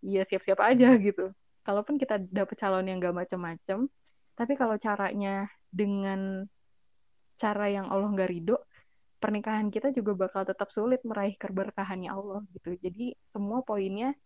ya 0.00 0.22
siap-siap 0.24 0.58
aja 0.64 0.96
gitu. 0.96 1.32
Kalaupun 1.62 1.94
kita 2.00 2.18
dapet 2.18 2.56
calon 2.58 2.88
yang 2.88 2.98
gak 2.98 3.14
macem-macem 3.14 3.86
tapi 4.32 4.52
kalau 4.56 4.80
caranya 4.80 5.46
dengan 5.68 6.48
cara 7.36 7.68
yang 7.68 7.90
Allah 7.92 8.08
nggak 8.12 8.30
ridho 8.32 8.56
pernikahan 9.22 9.70
kita 9.70 9.94
juga 9.94 10.26
bakal 10.26 10.42
tetap 10.42 10.74
sulit 10.74 10.98
meraih 11.06 11.38
keberkahannya 11.38 12.10
Allah 12.10 12.42
gitu. 12.56 12.74
Jadi 12.74 13.14
semua 13.30 13.62
poinnya 13.62 14.16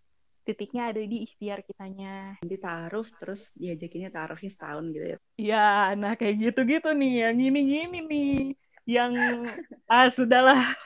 titiknya 0.47 0.95
ada 0.95 1.03
di 1.03 1.27
ikhtiar 1.27 1.67
kitanya. 1.67 2.39
Nanti 2.39 2.57
taruh 2.63 3.03
terus 3.19 3.51
diajakinnya 3.59 4.15
taruhnya 4.15 4.47
setahun 4.47 4.95
gitu 4.95 5.07
ya. 5.11 5.19
Iya, 5.35 5.99
nah 5.99 6.15
kayak 6.15 6.39
gitu-gitu 6.39 6.95
nih, 6.95 7.27
yang 7.27 7.35
gini-gini 7.35 7.99
nih. 8.07 8.55
Yang, 8.87 9.13
ah 9.93 10.07
sudahlah. 10.15 10.71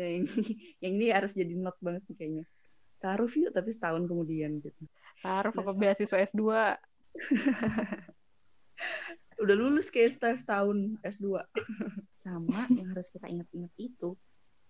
yang, 0.00 0.24
yang 0.80 0.92
ini 0.96 1.12
harus 1.12 1.36
jadi 1.36 1.52
not 1.60 1.76
banget 1.84 2.08
nih 2.08 2.16
kayaknya. 2.16 2.48
Taruh 2.96 3.28
yuk, 3.28 3.52
tapi 3.52 3.68
setahun 3.68 4.08
kemudian 4.08 4.56
gitu. 4.64 4.88
Taruh 5.20 5.52
apa 5.52 5.76
beasiswa 5.76 6.24
S2. 6.32 6.40
Udah 9.42 9.56
lulus 9.58 9.90
kayak 9.92 10.16
setahun 10.16 10.96
S2. 11.04 11.44
Sama 12.16 12.64
yang 12.72 12.88
harus 12.94 13.12
kita 13.12 13.28
ingat-ingat 13.28 13.74
itu, 13.76 14.16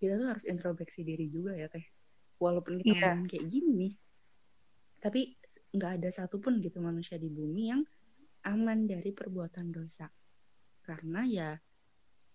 kita 0.03 0.19
tuh 0.19 0.35
harus 0.35 0.43
introspeksi 0.51 1.07
diri 1.07 1.31
juga 1.31 1.55
ya 1.55 1.71
teh 1.71 1.87
walaupun 2.43 2.83
kita 2.83 2.91
yeah. 2.99 3.15
ngomong 3.15 3.31
kayak 3.31 3.47
gini 3.47 3.71
nih 3.87 3.95
tapi 4.99 5.38
nggak 5.71 6.03
ada 6.03 6.11
satupun 6.11 6.59
gitu 6.59 6.83
manusia 6.83 7.15
di 7.23 7.31
bumi 7.31 7.71
yang 7.71 7.83
aman 8.43 8.91
dari 8.91 9.15
perbuatan 9.15 9.71
dosa 9.71 10.11
karena 10.83 11.23
ya 11.23 11.51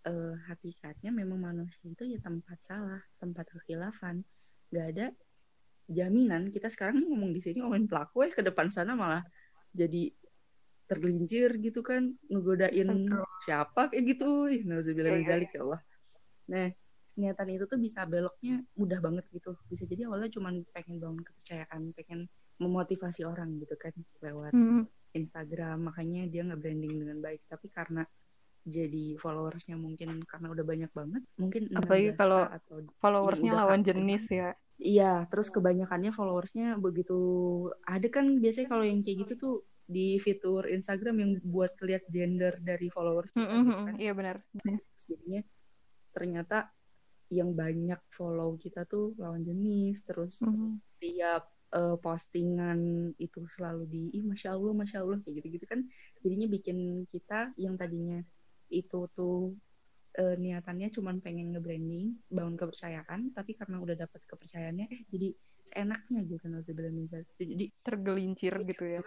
eh, 0.08 0.36
hakikatnya 0.48 1.12
memang 1.12 1.52
manusia 1.52 1.84
itu 1.84 2.08
ya 2.08 2.24
tempat 2.24 2.64
salah 2.64 3.04
tempat 3.20 3.52
kekhilafan 3.52 4.24
nggak 4.72 4.88
ada 4.96 5.08
jaminan 5.92 6.48
kita 6.48 6.72
sekarang 6.72 7.04
ngomong 7.04 7.36
di 7.36 7.44
sini 7.44 7.60
ngomongin 7.60 7.92
pelaku 7.92 8.28
ya 8.28 8.32
ke 8.32 8.44
depan 8.44 8.72
sana 8.72 8.96
malah 8.96 9.24
jadi 9.76 10.12
tergelincir 10.88 11.60
gitu 11.60 11.84
kan 11.84 12.16
ngegodain 12.32 12.88
Betul. 12.88 13.24
siapa 13.44 13.92
kayak 13.92 14.04
gitu 14.16 14.48
nah 14.64 14.80
yeah, 14.80 15.20
yeah. 15.20 15.44
ya 15.44 15.60
Allah 15.64 15.82
nah 16.48 16.68
niatan 17.18 17.50
itu 17.50 17.66
tuh 17.66 17.82
bisa 17.82 18.06
beloknya 18.06 18.62
mudah 18.78 19.02
banget 19.02 19.26
gitu 19.34 19.58
bisa 19.66 19.90
jadi 19.90 20.06
awalnya 20.06 20.30
cuma 20.30 20.54
pengen 20.72 21.02
bangun 21.02 21.22
kepercayaan 21.26 21.82
pengen 21.98 22.30
memotivasi 22.62 23.26
orang 23.26 23.58
gitu 23.62 23.74
kan 23.78 23.94
lewat 24.22 24.54
hmm. 24.54 24.86
Instagram 25.18 25.90
makanya 25.90 26.30
dia 26.30 26.46
nggak 26.46 26.62
branding 26.62 26.94
dengan 27.02 27.18
baik 27.22 27.42
tapi 27.50 27.68
karena 27.74 28.06
jadi 28.68 29.16
followersnya 29.16 29.80
mungkin 29.80 30.22
karena 30.28 30.52
udah 30.52 30.66
banyak 30.68 30.92
banget 30.92 31.24
mungkin 31.40 31.72
apalagi 31.74 32.12
kalau 32.20 32.44
atau 32.46 32.84
followersnya 33.00 33.52
lawan 33.56 33.82
jenis 33.82 34.28
ya 34.28 34.52
iya 34.78 35.24
terus 35.32 35.48
kebanyakannya 35.50 36.12
followersnya 36.12 36.76
begitu 36.78 37.18
ada 37.88 38.06
kan 38.12 38.38
biasanya 38.38 38.68
kalau 38.68 38.84
yang 38.86 39.00
kayak 39.02 39.26
gitu 39.26 39.34
tuh 39.40 39.56
di 39.88 40.20
fitur 40.20 40.68
Instagram 40.68 41.16
yang 41.24 41.32
buat 41.48 41.72
lihat 41.80 42.04
gender 42.12 42.60
dari 42.60 42.92
followers 42.92 43.32
mm 43.32 43.48
-hmm. 43.48 43.86
kan? 43.88 43.96
iya 43.96 44.12
benar 44.12 44.44
jadinya 45.00 45.42
ternyata 46.12 46.68
yang 47.28 47.52
banyak 47.52 48.00
follow 48.12 48.56
kita 48.56 48.88
tuh 48.88 49.16
lawan 49.20 49.44
jenis 49.44 50.04
terus 50.08 50.40
mm. 50.44 50.80
setiap 50.80 51.52
uh, 51.76 52.00
postingan 52.00 53.12
itu 53.20 53.44
selalu 53.48 53.84
di 53.88 54.04
ih 54.16 54.24
masya 54.24 54.56
allah 54.56 54.72
masya 54.72 55.04
allah 55.04 55.20
kayak 55.20 55.44
gitu 55.44 55.60
gitu 55.60 55.66
kan 55.68 55.80
jadinya 56.24 56.48
bikin 56.48 57.04
kita 57.08 57.52
yang 57.60 57.76
tadinya 57.76 58.24
itu 58.72 59.08
tuh 59.12 59.56
uh, 60.20 60.36
niatannya 60.40 60.88
cuma 60.92 61.16
pengen 61.20 61.56
nge-branding 61.56 62.16
bangun 62.32 62.56
kepercayaan 62.56 63.36
tapi 63.36 63.56
karena 63.56 63.80
udah 63.84 63.96
dapat 63.96 64.22
kepercayaannya 64.24 64.88
eh 64.88 65.02
jadi 65.12 65.36
seenaknya 65.68 66.24
gitu 66.24 66.40
kan 66.40 66.56
jadi 67.36 67.66
tergelincir 67.84 68.56
gitu 68.64 68.86
ya 68.88 69.02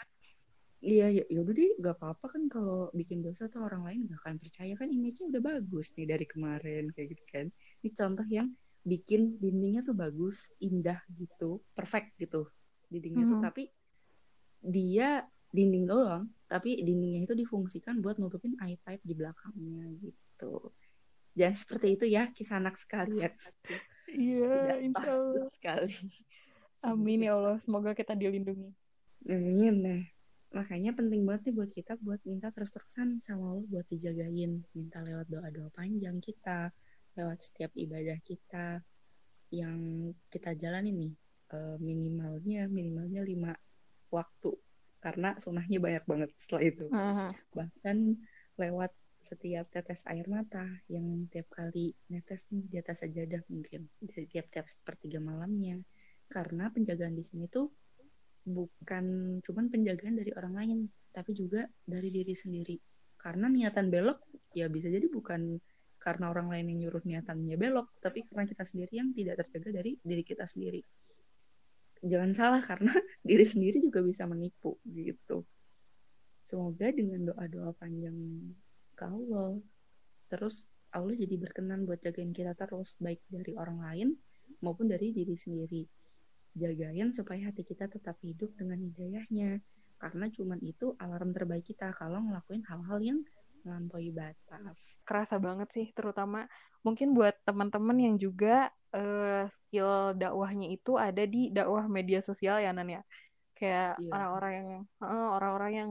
Iya, 0.80 1.12
ya, 1.12 1.24
yaudah 1.28 1.52
deh, 1.52 1.76
gak 1.76 2.00
apa-apa 2.00 2.26
kan 2.32 2.42
kalau 2.48 2.88
bikin 2.96 3.20
dosa 3.20 3.52
tuh 3.52 3.60
orang 3.68 3.84
lain 3.84 4.08
gak 4.08 4.16
akan 4.24 4.36
percaya 4.40 4.72
kan 4.72 4.88
image-nya 4.88 5.28
udah 5.28 5.42
bagus 5.44 5.92
nih 5.92 6.08
dari 6.08 6.24
kemarin 6.24 6.88
kayak 6.96 7.08
gitu 7.12 7.24
kan. 7.28 7.46
Ini 7.80 7.90
contoh 7.96 8.26
yang 8.28 8.48
bikin 8.84 9.36
dindingnya 9.40 9.84
tuh 9.84 9.96
bagus, 9.96 10.52
indah 10.60 11.00
gitu, 11.16 11.60
perfect 11.76 12.16
gitu 12.16 12.48
dindingnya 12.90 13.24
hmm. 13.24 13.32
tuh 13.32 13.38
tapi 13.40 13.62
dia 14.60 15.24
dinding 15.50 15.88
doang, 15.88 16.28
tapi 16.50 16.82
dindingnya 16.84 17.24
itu 17.24 17.34
difungsikan 17.34 17.98
buat 18.04 18.20
nutupin 18.20 18.54
air 18.60 18.76
pipe 18.84 19.02
di 19.02 19.14
belakangnya 19.16 19.88
gitu. 19.98 20.74
Jangan 21.34 21.56
seperti 21.56 21.86
itu 21.96 22.04
ya, 22.10 22.28
kisah 22.34 22.60
anak 22.60 22.76
sekalian. 22.76 23.32
Iya, 24.10 24.82
insya 24.82 25.10
Allah. 25.14 25.46
sekali. 25.54 25.94
Amin 26.82 27.24
ya 27.24 27.38
Allah, 27.38 27.62
semoga 27.62 27.94
kita 27.94 28.18
dilindungi. 28.18 28.74
Amin. 29.30 29.74
Nah, 29.80 30.02
makanya 30.50 30.92
penting 30.98 31.22
banget 31.22 31.50
nih 31.50 31.54
buat 31.54 31.70
kita 31.70 31.94
buat 32.02 32.18
minta 32.26 32.50
terus-terusan 32.50 33.22
sama 33.22 33.54
Allah 33.54 33.66
buat 33.70 33.86
dijagain 33.86 34.66
minta 34.74 34.98
lewat 34.98 35.30
doa-doa 35.30 35.70
panjang 35.70 36.18
kita 36.18 36.74
lewat 37.18 37.38
setiap 37.42 37.72
ibadah 37.74 38.18
kita 38.22 38.82
yang 39.50 40.10
kita 40.30 40.54
jalani 40.54 40.90
nih. 40.94 41.12
Uh, 41.50 41.74
minimalnya 41.82 42.70
minimalnya 42.70 43.26
lima 43.26 43.52
waktu. 44.14 44.54
Karena 45.00 45.34
sunahnya 45.40 45.78
banyak 45.82 46.04
banget 46.06 46.30
setelah 46.38 46.62
itu. 46.62 46.86
Uh-huh. 46.90 47.30
bahkan 47.56 48.20
lewat 48.60 48.92
setiap 49.20 49.68
tetes 49.68 50.08
air 50.08 50.24
mata 50.32 50.64
yang 50.88 51.28
tiap 51.28 51.52
kali 51.52 51.92
netes 52.08 52.48
nih 52.52 52.64
di 52.68 52.76
atas 52.78 53.02
sajadah 53.02 53.42
mungkin. 53.50 53.90
Di 53.98 54.28
tiap-tiap 54.30 54.70
sepertiga 54.70 55.18
malamnya. 55.18 55.80
Karena 56.30 56.70
penjagaan 56.70 57.18
di 57.18 57.24
sini 57.26 57.50
tuh 57.50 57.66
bukan 58.46 59.36
cuman 59.44 59.68
penjagaan 59.68 60.16
dari 60.16 60.32
orang 60.32 60.54
lain 60.56 60.78
tapi 61.10 61.34
juga 61.34 61.66
dari 61.82 62.08
diri 62.08 62.32
sendiri. 62.32 62.78
Karena 63.18 63.50
niatan 63.50 63.90
belok 63.90 64.22
ya 64.54 64.70
bisa 64.70 64.88
jadi 64.88 65.06
bukan 65.10 65.58
karena 66.00 66.32
orang 66.32 66.48
lain 66.48 66.72
yang 66.72 66.88
nyuruh 66.88 67.04
niatannya 67.04 67.60
belok 67.60 67.92
tapi 68.00 68.24
karena 68.24 68.48
kita 68.48 68.64
sendiri 68.64 68.92
yang 69.04 69.12
tidak 69.12 69.44
terjaga 69.44 69.84
dari 69.84 70.00
diri 70.00 70.24
kita 70.24 70.48
sendiri. 70.48 70.80
Jangan 72.00 72.30
salah 72.32 72.62
karena 72.64 72.90
diri 73.28 73.44
sendiri 73.44 73.84
juga 73.84 74.00
bisa 74.00 74.24
menipu 74.24 74.80
gitu. 74.88 75.44
Semoga 76.40 76.88
dengan 76.88 77.28
doa-doa 77.28 77.76
panjang 77.76 78.16
ke 78.96 79.04
Allah 79.04 79.60
terus 80.32 80.72
Allah 80.90 81.14
jadi 81.14 81.36
berkenan 81.36 81.84
buat 81.84 82.00
jagain 82.00 82.32
kita 82.32 82.56
terus 82.56 82.96
baik 82.98 83.20
dari 83.28 83.52
orang 83.54 83.78
lain 83.84 84.08
maupun 84.64 84.88
dari 84.88 85.12
diri 85.12 85.36
sendiri. 85.36 85.84
Jagain 86.56 87.12
supaya 87.14 87.52
hati 87.52 87.62
kita 87.62 87.86
tetap 87.86 88.18
hidup 88.24 88.56
dengan 88.56 88.80
hidayahnya 88.80 89.60
karena 90.00 90.26
cuman 90.32 90.58
itu 90.64 90.96
alarm 90.96 91.30
terbaik 91.36 91.68
kita 91.68 91.92
kalau 91.92 92.24
ngelakuin 92.24 92.64
hal-hal 92.64 92.98
yang 93.04 93.20
melampaui 93.66 94.10
batas. 94.14 95.00
Kerasa 95.04 95.36
banget 95.40 95.68
sih, 95.72 95.86
terutama 95.96 96.46
mungkin 96.80 97.12
buat 97.12 97.36
teman-teman 97.44 97.96
yang 98.00 98.14
juga 98.16 98.72
uh, 98.96 99.44
skill 99.68 100.16
dakwahnya 100.16 100.72
itu 100.72 100.96
ada 100.96 101.22
di 101.28 101.52
dakwah 101.52 101.84
media 101.86 102.20
sosial 102.24 102.58
ya 102.60 102.72
Nan 102.72 102.88
ya. 102.88 103.02
kayak 103.60 104.00
Iya. 104.00 104.08
orang-orang 104.16 104.52
yang 104.56 104.82
eh, 105.04 105.28
orang-orang 105.36 105.72
yang 105.76 105.90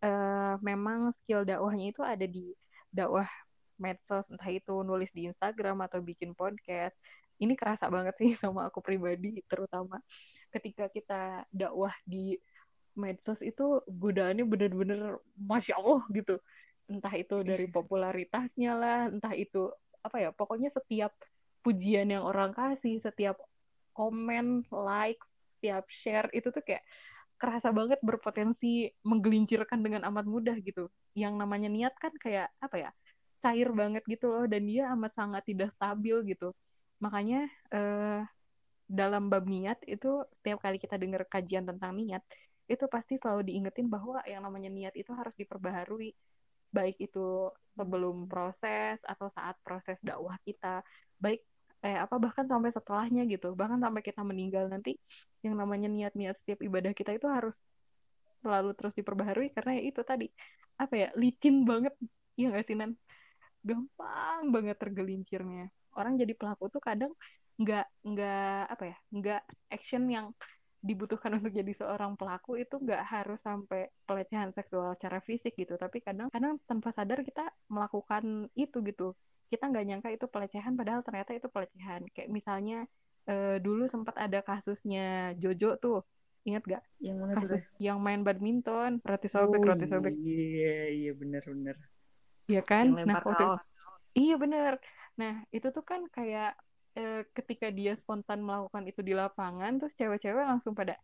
eh, 0.00 0.54
memang 0.64 1.12
skill 1.12 1.44
dakwahnya 1.44 1.92
itu 1.92 2.00
ada 2.00 2.24
di 2.24 2.56
dakwah 2.88 3.28
medsos 3.76 4.24
entah 4.32 4.48
itu 4.48 4.72
nulis 4.80 5.12
di 5.12 5.28
Instagram 5.28 5.84
atau 5.84 6.00
bikin 6.00 6.32
podcast 6.32 6.96
ini 7.36 7.52
kerasa 7.60 7.92
banget 7.92 8.16
sih 8.16 8.30
sama 8.40 8.72
aku 8.72 8.80
pribadi 8.80 9.44
terutama 9.52 10.00
ketika 10.48 10.88
kita 10.88 11.44
dakwah 11.52 11.92
di 12.08 12.40
medsos 12.96 13.44
itu 13.44 13.84
godaannya 13.86 14.44
bener-bener 14.48 15.20
masya 15.36 15.76
Allah 15.76 16.00
gitu 16.16 16.40
entah 16.90 17.14
itu 17.14 17.46
dari 17.46 17.70
popularitasnya 17.70 18.70
lah 18.74 19.00
entah 19.08 19.34
itu 19.38 19.70
apa 20.02 20.16
ya 20.18 20.30
pokoknya 20.34 20.74
setiap 20.74 21.14
pujian 21.62 22.10
yang 22.10 22.26
orang 22.26 22.50
kasih 22.50 22.98
setiap 22.98 23.38
komen 23.94 24.66
like 24.74 25.20
setiap 25.56 25.84
share 25.92 26.28
itu 26.34 26.48
tuh 26.50 26.64
kayak 26.64 26.82
kerasa 27.40 27.72
banget 27.72 27.96
berpotensi 28.04 28.92
menggelincirkan 29.00 29.80
dengan 29.80 30.04
amat 30.12 30.28
mudah 30.28 30.56
gitu. 30.60 30.92
Yang 31.16 31.34
namanya 31.40 31.68
niat 31.72 31.94
kan 31.96 32.12
kayak 32.20 32.52
apa 32.60 32.76
ya 32.76 32.90
cair 33.40 33.72
banget 33.72 34.04
gitu 34.04 34.28
loh 34.28 34.44
dan 34.44 34.68
dia 34.68 34.92
amat 34.92 35.12
sangat 35.16 35.42
tidak 35.48 35.72
stabil 35.76 36.16
gitu. 36.28 36.52
Makanya 37.00 37.48
eh, 37.72 38.20
dalam 38.84 39.32
bab 39.32 39.48
niat 39.48 39.80
itu 39.88 40.20
setiap 40.40 40.60
kali 40.60 40.76
kita 40.76 41.00
dengar 41.00 41.24
kajian 41.28 41.64
tentang 41.64 41.96
niat 41.96 42.20
itu 42.70 42.84
pasti 42.86 43.18
selalu 43.18 43.50
diingetin 43.50 43.88
bahwa 43.90 44.20
yang 44.28 44.44
namanya 44.46 44.70
niat 44.70 44.94
itu 44.94 45.10
harus 45.16 45.34
diperbaharui 45.34 46.12
baik 46.70 46.96
itu 47.02 47.50
sebelum 47.76 48.26
proses 48.30 48.98
atau 49.02 49.26
saat 49.30 49.58
proses 49.66 49.98
dakwah 50.02 50.36
kita 50.46 50.82
baik 51.18 51.42
eh 51.80 51.96
apa 51.96 52.16
bahkan 52.20 52.44
sampai 52.44 52.70
setelahnya 52.76 53.22
gitu. 53.32 53.56
Bahkan 53.56 53.80
sampai 53.84 54.02
kita 54.04 54.20
meninggal 54.20 54.68
nanti 54.68 54.96
yang 55.44 55.56
namanya 55.56 55.88
niat-niat 55.88 56.36
setiap 56.44 56.60
ibadah 56.60 56.92
kita 56.92 57.16
itu 57.16 57.26
harus 57.26 57.56
selalu 58.44 58.72
terus 58.76 58.94
diperbaharui 58.96 59.52
karena 59.52 59.70
ya 59.80 59.82
itu 59.90 60.00
tadi 60.04 60.26
apa 60.80 60.94
ya 60.96 61.08
licin 61.16 61.64
banget. 61.64 61.94
Ya 62.38 62.52
nggak 62.52 62.64
sih 62.68 62.76
Nan? 62.76 62.92
Gampang 63.64 64.42
banget 64.54 64.76
tergelincirnya. 64.80 65.68
Orang 65.96 66.16
jadi 66.20 66.32
pelaku 66.36 66.68
tuh 66.72 66.80
kadang 66.80 67.12
nggak 67.60 67.84
nggak 68.08 68.60
apa 68.72 68.84
ya 68.88 68.96
nggak 69.12 69.40
action 69.68 70.02
yang 70.08 70.26
dibutuhkan 70.80 71.36
untuk 71.36 71.52
jadi 71.52 71.72
seorang 71.76 72.16
pelaku 72.16 72.56
itu 72.56 72.80
nggak 72.80 73.02
harus 73.04 73.40
sampai 73.44 73.92
pelecehan 74.08 74.50
seksual 74.56 74.96
secara 74.96 75.20
fisik 75.20 75.52
gitu. 75.56 75.76
Tapi 75.76 76.00
kadang 76.00 76.28
kadang 76.32 76.56
tanpa 76.64 76.90
sadar 76.96 77.20
kita 77.20 77.52
melakukan 77.68 78.48
itu 78.56 78.80
gitu. 78.88 79.12
Kita 79.52 79.68
nggak 79.68 79.84
nyangka 79.88 80.08
itu 80.16 80.26
pelecehan 80.30 80.72
padahal 80.78 81.04
ternyata 81.04 81.30
itu 81.36 81.48
pelecehan. 81.52 82.02
Kayak 82.16 82.30
misalnya 82.32 82.78
eh, 83.28 83.60
dulu 83.60 83.86
sempat 83.92 84.16
ada 84.16 84.40
kasusnya 84.40 85.36
Jojo 85.36 85.76
tuh. 85.76 86.00
Ingat 86.48 86.62
gak 86.64 86.82
Yang 87.04 87.16
mana 87.20 87.32
kasus 87.36 87.62
yang 87.76 88.00
main 88.00 88.24
badminton 88.24 89.04
roti 89.04 89.28
Oh 89.36 89.44
sobek 89.44 89.60
roti 89.60 89.84
sobek. 89.84 90.14
iya, 90.16 90.88
iya 90.88 91.10
bener-bener. 91.12 91.76
Iya 92.48 92.62
kan? 92.64 92.84
Yang 92.88 92.94
nah 92.96 93.04
lempar 93.04 93.22
waktu 93.28 93.44
kaos. 93.44 93.64
Iya 94.16 94.34
bener. 94.42 94.72
Nah 95.20 95.32
itu 95.52 95.68
tuh 95.76 95.84
kan 95.84 96.00
kayak 96.16 96.56
eh, 97.00 97.20
ketika 97.36 97.66
dia 97.78 97.92
spontan 98.00 98.40
melakukan 98.46 98.84
itu 98.90 99.00
di 99.08 99.12
lapangan, 99.16 99.72
terus 99.80 99.94
cewek-cewek 99.96 100.44
langsung 100.50 100.72
pada 100.76 100.94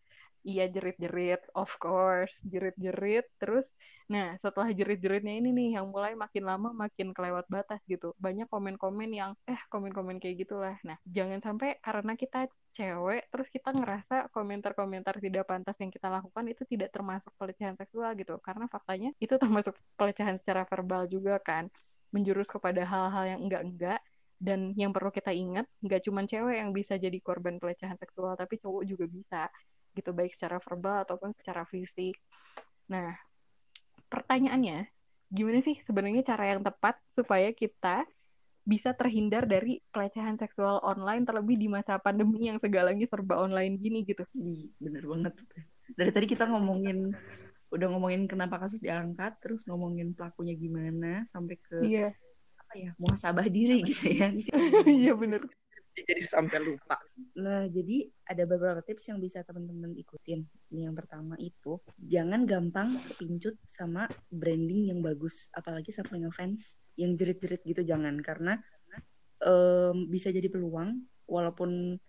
iya 0.46 0.64
jerit-jerit, 0.70 1.42
of 1.58 1.70
course, 1.82 2.30
jerit-jerit. 2.46 3.26
Terus, 3.42 3.66
nah 4.06 4.38
setelah 4.38 4.70
jerit-jeritnya 4.70 5.34
ini 5.42 5.50
nih 5.50 5.68
yang 5.80 5.90
mulai 5.90 6.14
makin 6.14 6.44
lama 6.46 6.70
makin 6.70 7.10
kelewat 7.16 7.46
batas 7.50 7.82
gitu. 7.90 8.14
Banyak 8.22 8.46
komen-komen 8.46 9.10
yang 9.10 9.34
eh 9.50 9.58
komen-komen 9.72 10.22
kayak 10.22 10.46
gitulah. 10.46 10.76
Nah 10.86 10.96
jangan 11.02 11.42
sampai 11.42 11.82
karena 11.82 12.12
kita 12.14 12.46
cewek, 12.78 13.26
terus 13.32 13.48
kita 13.50 13.74
ngerasa 13.74 14.30
komentar-komentar 14.30 15.18
tidak 15.18 15.44
pantas 15.50 15.76
yang 15.82 15.90
kita 15.90 16.06
lakukan 16.12 16.44
itu 16.46 16.62
tidak 16.70 16.94
termasuk 16.94 17.32
pelecehan 17.34 17.74
seksual 17.74 18.14
gitu. 18.14 18.38
Karena 18.38 18.70
faktanya 18.70 19.10
itu 19.18 19.34
termasuk 19.42 19.74
pelecehan 19.98 20.38
secara 20.38 20.62
verbal 20.70 21.10
juga 21.10 21.42
kan 21.42 21.66
menjurus 22.14 22.46
kepada 22.46 22.86
hal-hal 22.86 23.24
yang 23.34 23.40
enggak-enggak 23.42 23.98
dan 24.36 24.76
yang 24.76 24.92
perlu 24.92 25.08
kita 25.08 25.32
ingat 25.32 25.64
nggak 25.80 26.04
cuma 26.04 26.28
cewek 26.28 26.60
yang 26.60 26.70
bisa 26.76 27.00
jadi 27.00 27.16
korban 27.24 27.56
pelecehan 27.56 27.96
seksual 27.96 28.36
tapi 28.36 28.60
cowok 28.60 28.82
juga 28.84 29.08
bisa 29.08 29.48
gitu. 29.96 30.12
Baik 30.12 30.36
secara 30.36 30.60
verbal 30.60 31.08
ataupun 31.08 31.32
secara 31.32 31.64
fisik. 31.64 32.20
Nah 32.92 33.16
pertanyaannya 34.12 34.86
gimana 35.32 35.58
sih 35.64 35.80
sebenarnya 35.82 36.22
cara 36.22 36.54
yang 36.54 36.62
tepat 36.62 37.00
supaya 37.10 37.50
kita 37.50 38.06
bisa 38.66 38.90
terhindar 38.98 39.46
dari 39.46 39.78
pelecehan 39.94 40.34
seksual 40.42 40.82
online 40.82 41.22
terlebih 41.22 41.54
di 41.54 41.70
masa 41.70 42.02
pandemi 42.02 42.50
yang 42.50 42.58
segalanya 42.58 43.06
serba 43.06 43.38
online 43.38 43.78
gini 43.78 44.02
gitu? 44.02 44.26
Bener 44.82 45.06
banget. 45.06 45.38
Dari 45.94 46.10
tadi 46.10 46.26
kita 46.26 46.50
ngomongin, 46.50 47.14
udah 47.70 47.86
ngomongin 47.94 48.26
kenapa 48.26 48.58
kasus 48.58 48.82
diangkat, 48.82 49.38
terus 49.38 49.70
ngomongin 49.70 50.18
pelakunya 50.18 50.58
gimana, 50.58 51.22
sampai 51.30 51.62
ke 51.62 51.78
iya. 51.86 52.10
apa 52.10 52.18
ya, 52.76 52.90
muhasabah 53.00 53.48
diri 53.48 53.80
gitu 53.80 54.12
ya. 54.12 54.28
iya 55.00 55.12
bener 55.16 55.42
jadi 56.04 56.24
sampai 56.28 56.60
lupa. 56.60 57.00
Nah, 57.40 57.64
jadi 57.72 58.04
ada 58.28 58.44
beberapa 58.44 58.84
tips 58.84 59.08
yang 59.08 59.18
bisa 59.22 59.40
teman-teman 59.40 59.96
ikutin. 59.96 60.44
Ini 60.68 60.90
yang 60.90 60.96
pertama 60.96 61.40
itu, 61.40 61.80
jangan 61.96 62.44
gampang 62.44 63.00
kepincut 63.08 63.56
sama 63.64 64.04
branding 64.28 64.92
yang 64.92 65.00
bagus, 65.00 65.48
apalagi 65.56 65.88
sampai 65.88 66.20
ngefans 66.20 66.76
yang 67.00 67.16
jerit-jerit 67.16 67.64
gitu 67.64 67.84
jangan 67.84 68.20
karena 68.20 68.60
em, 69.40 70.08
bisa 70.08 70.32
jadi 70.32 70.48
peluang 70.48 70.96
walaupun 71.28 72.00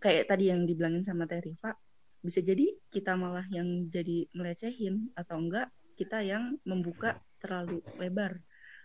kayak 0.00 0.28
tadi 0.28 0.52
yang 0.52 0.68
dibilangin 0.68 1.04
sama 1.04 1.24
Teh 1.24 1.40
Rifa, 1.40 1.72
bisa 2.20 2.40
jadi 2.40 2.72
kita 2.88 3.16
malah 3.16 3.44
yang 3.52 3.88
jadi 3.88 4.28
ngelecehin 4.32 5.12
atau 5.16 5.36
enggak 5.40 5.68
kita 5.96 6.24
yang 6.24 6.56
membuka 6.64 7.20
terlalu 7.40 7.84
lebar 8.00 8.40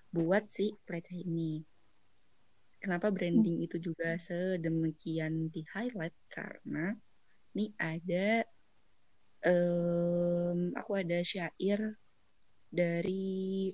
buat 0.10 0.50
si 0.50 0.74
peleceh 0.86 1.22
ini. 1.22 1.62
Kenapa 2.80 3.12
branding 3.12 3.60
itu 3.60 3.76
juga 3.78 4.15
sedemikian 4.15 5.52
di 5.52 5.67
highlight 5.67 6.15
karena 6.32 6.95
nih 7.52 7.76
ada 7.76 8.48
em, 9.43 10.72
aku 10.74 10.91
ada 10.95 11.19
syair 11.22 12.00
dari 12.72 13.67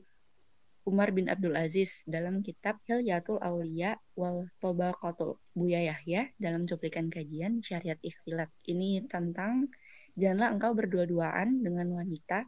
Umar 0.85 1.09
bin 1.13 1.25
Abdul 1.29 1.57
Aziz 1.57 2.05
dalam 2.05 2.45
kitab 2.45 2.77
Hilyatul 2.85 3.41
Aulia 3.41 3.97
wal 4.13 4.49
Tobaqatul 4.61 5.41
Buya 5.57 5.81
Yahya 5.81 6.29
dalam 6.37 6.69
cuplikan 6.69 7.09
kajian 7.09 7.61
syariat 7.65 7.97
ikhtilat. 8.05 8.53
Ini 8.69 9.09
tentang 9.09 9.69
janganlah 10.13 10.53
engkau 10.53 10.77
berdua-duaan 10.77 11.65
dengan 11.65 11.89
wanita 11.89 12.45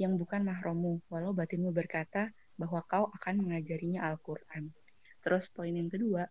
yang 0.00 0.16
bukan 0.16 0.42
mahromu 0.48 1.04
walau 1.12 1.36
batinmu 1.36 1.70
berkata 1.70 2.32
bahwa 2.54 2.80
kau 2.86 3.10
akan 3.10 3.44
mengajarinya 3.46 4.06
Al-Quran. 4.10 4.70
Terus 5.24 5.50
poin 5.50 5.74
yang 5.74 5.90
kedua, 5.90 6.28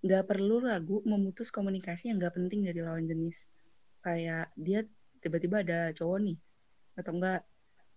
nggak 0.00 0.24
perlu 0.28 0.62
ragu 0.62 1.02
memutus 1.04 1.50
komunikasi 1.50 2.12
yang 2.12 2.18
nggak 2.22 2.36
penting 2.36 2.64
dari 2.64 2.80
lawan 2.80 3.04
jenis. 3.04 3.50
Kayak 4.00 4.54
dia 4.56 4.86
tiba-tiba 5.20 5.66
ada 5.66 5.90
cowok 5.92 6.18
nih, 6.22 6.38
atau 6.96 7.12
enggak 7.16 7.40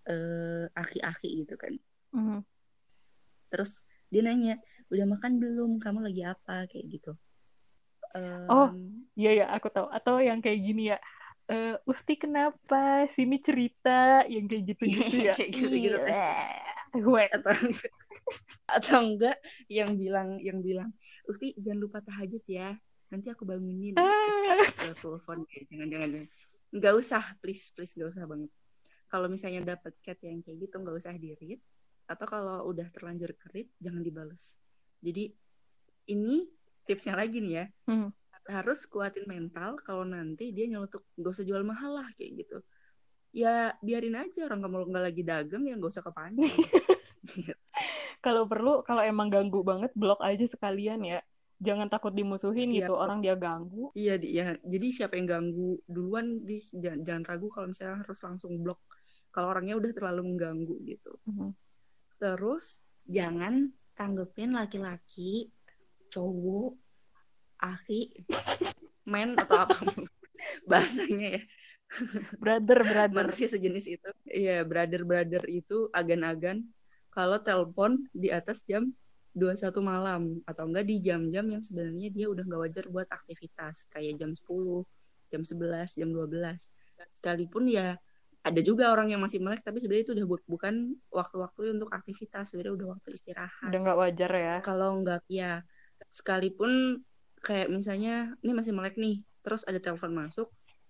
eh, 0.10 0.65
aki-aki 0.74 1.46
gitu 1.46 1.56
kan. 1.56 1.74
Mhm. 2.15 2.39
Terus 3.50 3.86
dia 4.10 4.26
nanya, 4.26 4.58
udah 4.89 5.06
makan 5.06 5.38
belum? 5.38 5.72
Kamu 5.78 6.02
lagi 6.02 6.26
apa? 6.26 6.65
Kayak 6.65 6.86
gitu. 6.89 7.12
Oh, 8.50 8.74
Em, 8.74 9.06
Iya 9.20 9.32
ya, 9.44 9.46
aku 9.52 9.68
tahu. 9.70 9.92
Atau 9.92 10.18
yang 10.24 10.39
kayak 10.39 10.60
gini 10.63 10.96
ya. 10.96 10.98
Eh, 11.50 11.76
Usti 11.86 12.15
kenapa? 12.15 13.06
Sini 13.13 13.42
cerita 13.44 14.24
yang 14.32 14.48
kayak 14.48 14.63
gitu-gitu 14.74 15.15
ya. 15.30 15.34
Kayak 15.36 15.50
gitu-gitu, 15.54 15.98
Weh. 16.95 17.30
atau 17.30 17.54
atau 18.78 18.97
enggak 19.02 19.38
yang 19.69 19.97
bilang 19.97 20.38
yang 20.41 20.62
bilang, 20.62 20.89
Ufti 21.25 21.54
jangan 21.58 21.80
lupa 21.82 21.99
tahajud 22.02 22.41
ya. 22.45 22.73
Nanti 23.10 23.28
aku 23.34 23.45
bangunin. 23.45 23.97
Ah. 23.97 24.65
Telepon 25.02 25.45
kayak 25.49 25.65
jangan 25.69 25.88
jangan. 25.89 26.10
Nggak 26.69 26.93
usah, 26.97 27.23
please 27.41 27.73
please 27.73 27.93
nggak 27.97 28.13
usah 28.13 28.25
banget. 28.30 28.52
Kalau 29.10 29.25
misalnya 29.25 29.62
dapet 29.73 29.97
chat 30.06 30.21
yang 30.21 30.45
kayak 30.45 30.69
gitu 30.69 30.75
nggak 30.78 30.97
usah 30.97 31.13
di 31.17 31.34
read. 31.34 31.62
Atau 32.10 32.25
kalau 32.25 32.65
udah 32.69 32.89
terlanjur 32.93 33.34
ke 33.38 33.47
read, 33.54 33.69
jangan 33.82 34.02
dibales. 34.02 34.62
Jadi 35.02 35.34
ini 36.10 36.45
tipsnya 36.86 37.17
lagi 37.17 37.41
nih 37.41 37.54
ya. 37.54 37.65
Hmm. 37.89 38.10
Harus 38.49 38.89
kuatin 38.89 39.30
mental 39.30 39.78
kalau 39.82 40.06
nanti 40.06 40.49
dia 40.54 40.65
nyelotok 40.69 41.06
nggak 41.17 41.34
usah 41.34 41.45
jual 41.45 41.62
mahal 41.65 42.02
lah 42.02 42.10
kayak 42.17 42.45
gitu. 42.45 42.62
Ya 43.30 43.78
biarin 43.86 44.18
aja 44.18 44.50
orang 44.50 44.65
kamu 44.65 44.89
nggak 44.89 45.06
lagi 45.06 45.22
dagang 45.22 45.63
ya 45.70 45.78
nggak 45.78 45.92
usah 45.94 46.06
kepancing. 46.06 46.50
Kalau 48.20 48.44
perlu, 48.52 48.84
kalau 48.84 49.00
emang 49.00 49.32
ganggu 49.32 49.63
banget, 49.63 49.96
blok 49.96 50.20
aja 50.20 50.44
sekalian 50.44 51.00
ya. 51.08 51.24
Jangan 51.63 51.88
takut 51.88 52.12
dimusuhin 52.12 52.68
Iya, 52.76 52.92
gitu. 52.92 53.00
Orang 53.00 53.24
dia 53.24 53.36
ganggu. 53.39 53.96
Iya, 53.96 54.20
di- 54.20 54.36
ya. 54.36 54.60
Jadi 54.60 54.88
siapa 54.92 55.15
yang 55.15 55.28
ganggu 55.39 55.80
duluan, 55.88 56.44
di 56.44 56.60
jangan, 56.68 57.00
jangan 57.08 57.24
ragu 57.24 57.48
kalau 57.48 57.68
misalnya 57.72 58.04
harus 58.04 58.20
langsung 58.20 58.60
blok. 58.60 58.84
Kalau 59.32 59.56
orangnya 59.56 59.80
udah 59.80 59.92
terlalu 59.96 60.36
mengganggu 60.36 60.76
gitu. 60.84 61.15
Mhm. 61.32 61.56
Terus 62.20 62.84
jangan 63.08 63.72
tanggepin 63.96 64.52
laki-laki, 64.52 65.52
cowok, 66.12 66.76
aki, 67.60 68.20
men 69.08 69.39
atau 69.39 69.63
apa 69.63 69.80
bahasanya 70.70 71.39
ya. 71.39 71.42
Brother 72.43 72.80
brother. 72.86 73.15
Manusia 73.25 73.47
sejenis 73.49 73.86
itu. 73.89 74.10
Iya 74.30 74.63
brother 74.63 75.02
brother 75.04 75.43
itu 75.49 75.89
agan-agan 75.91 76.63
kalau 77.10 77.38
telepon 77.41 78.06
di 78.13 78.30
atas 78.30 78.63
jam 78.65 78.93
21 79.34 79.82
malam 79.82 80.41
atau 80.45 80.65
enggak 80.65 80.86
di 80.89 81.02
jam-jam 81.02 81.45
yang 81.45 81.62
sebenarnya 81.62 82.10
dia 82.10 82.25
udah 82.30 82.43
nggak 82.45 82.62
wajar 82.65 82.86
buat 82.89 83.08
aktivitas 83.10 83.88
kayak 83.93 84.17
jam 84.17 84.34
10 84.34 84.84
jam 85.30 85.41
11 85.45 85.93
jam 85.93 86.10
12 86.10 86.73
sekalipun 87.13 87.69
ya 87.69 87.95
ada 88.41 88.62
juga 88.65 88.89
orang 88.89 89.13
yang 89.13 89.21
masih 89.21 89.38
melek 89.43 89.62
tapi 89.62 89.78
sebenarnya 89.78 90.06
itu 90.10 90.13
udah 90.17 90.25
bu- 90.25 90.47
bukan 90.49 90.95
waktu-waktu 91.13 91.78
untuk 91.78 91.91
aktivitas 91.93 92.49
sebenarnya 92.49 92.73
udah 92.80 92.88
waktu 92.97 93.08
istirahat. 93.13 93.69
Udah 93.69 93.80
nggak 93.84 93.99
wajar 93.99 94.32
ya. 94.32 94.56
Kalau 94.63 94.89
nggak 95.04 95.21
ya 95.30 95.62
sekalipun 96.08 97.04
kayak 97.43 97.67
misalnya 97.67 98.34
ini 98.41 98.52
masih 98.56 98.73
melek 98.73 98.95
nih 98.95 99.23
terus 99.43 99.63
ada 99.67 99.80
telepon 99.80 100.12
masuk 100.12 100.47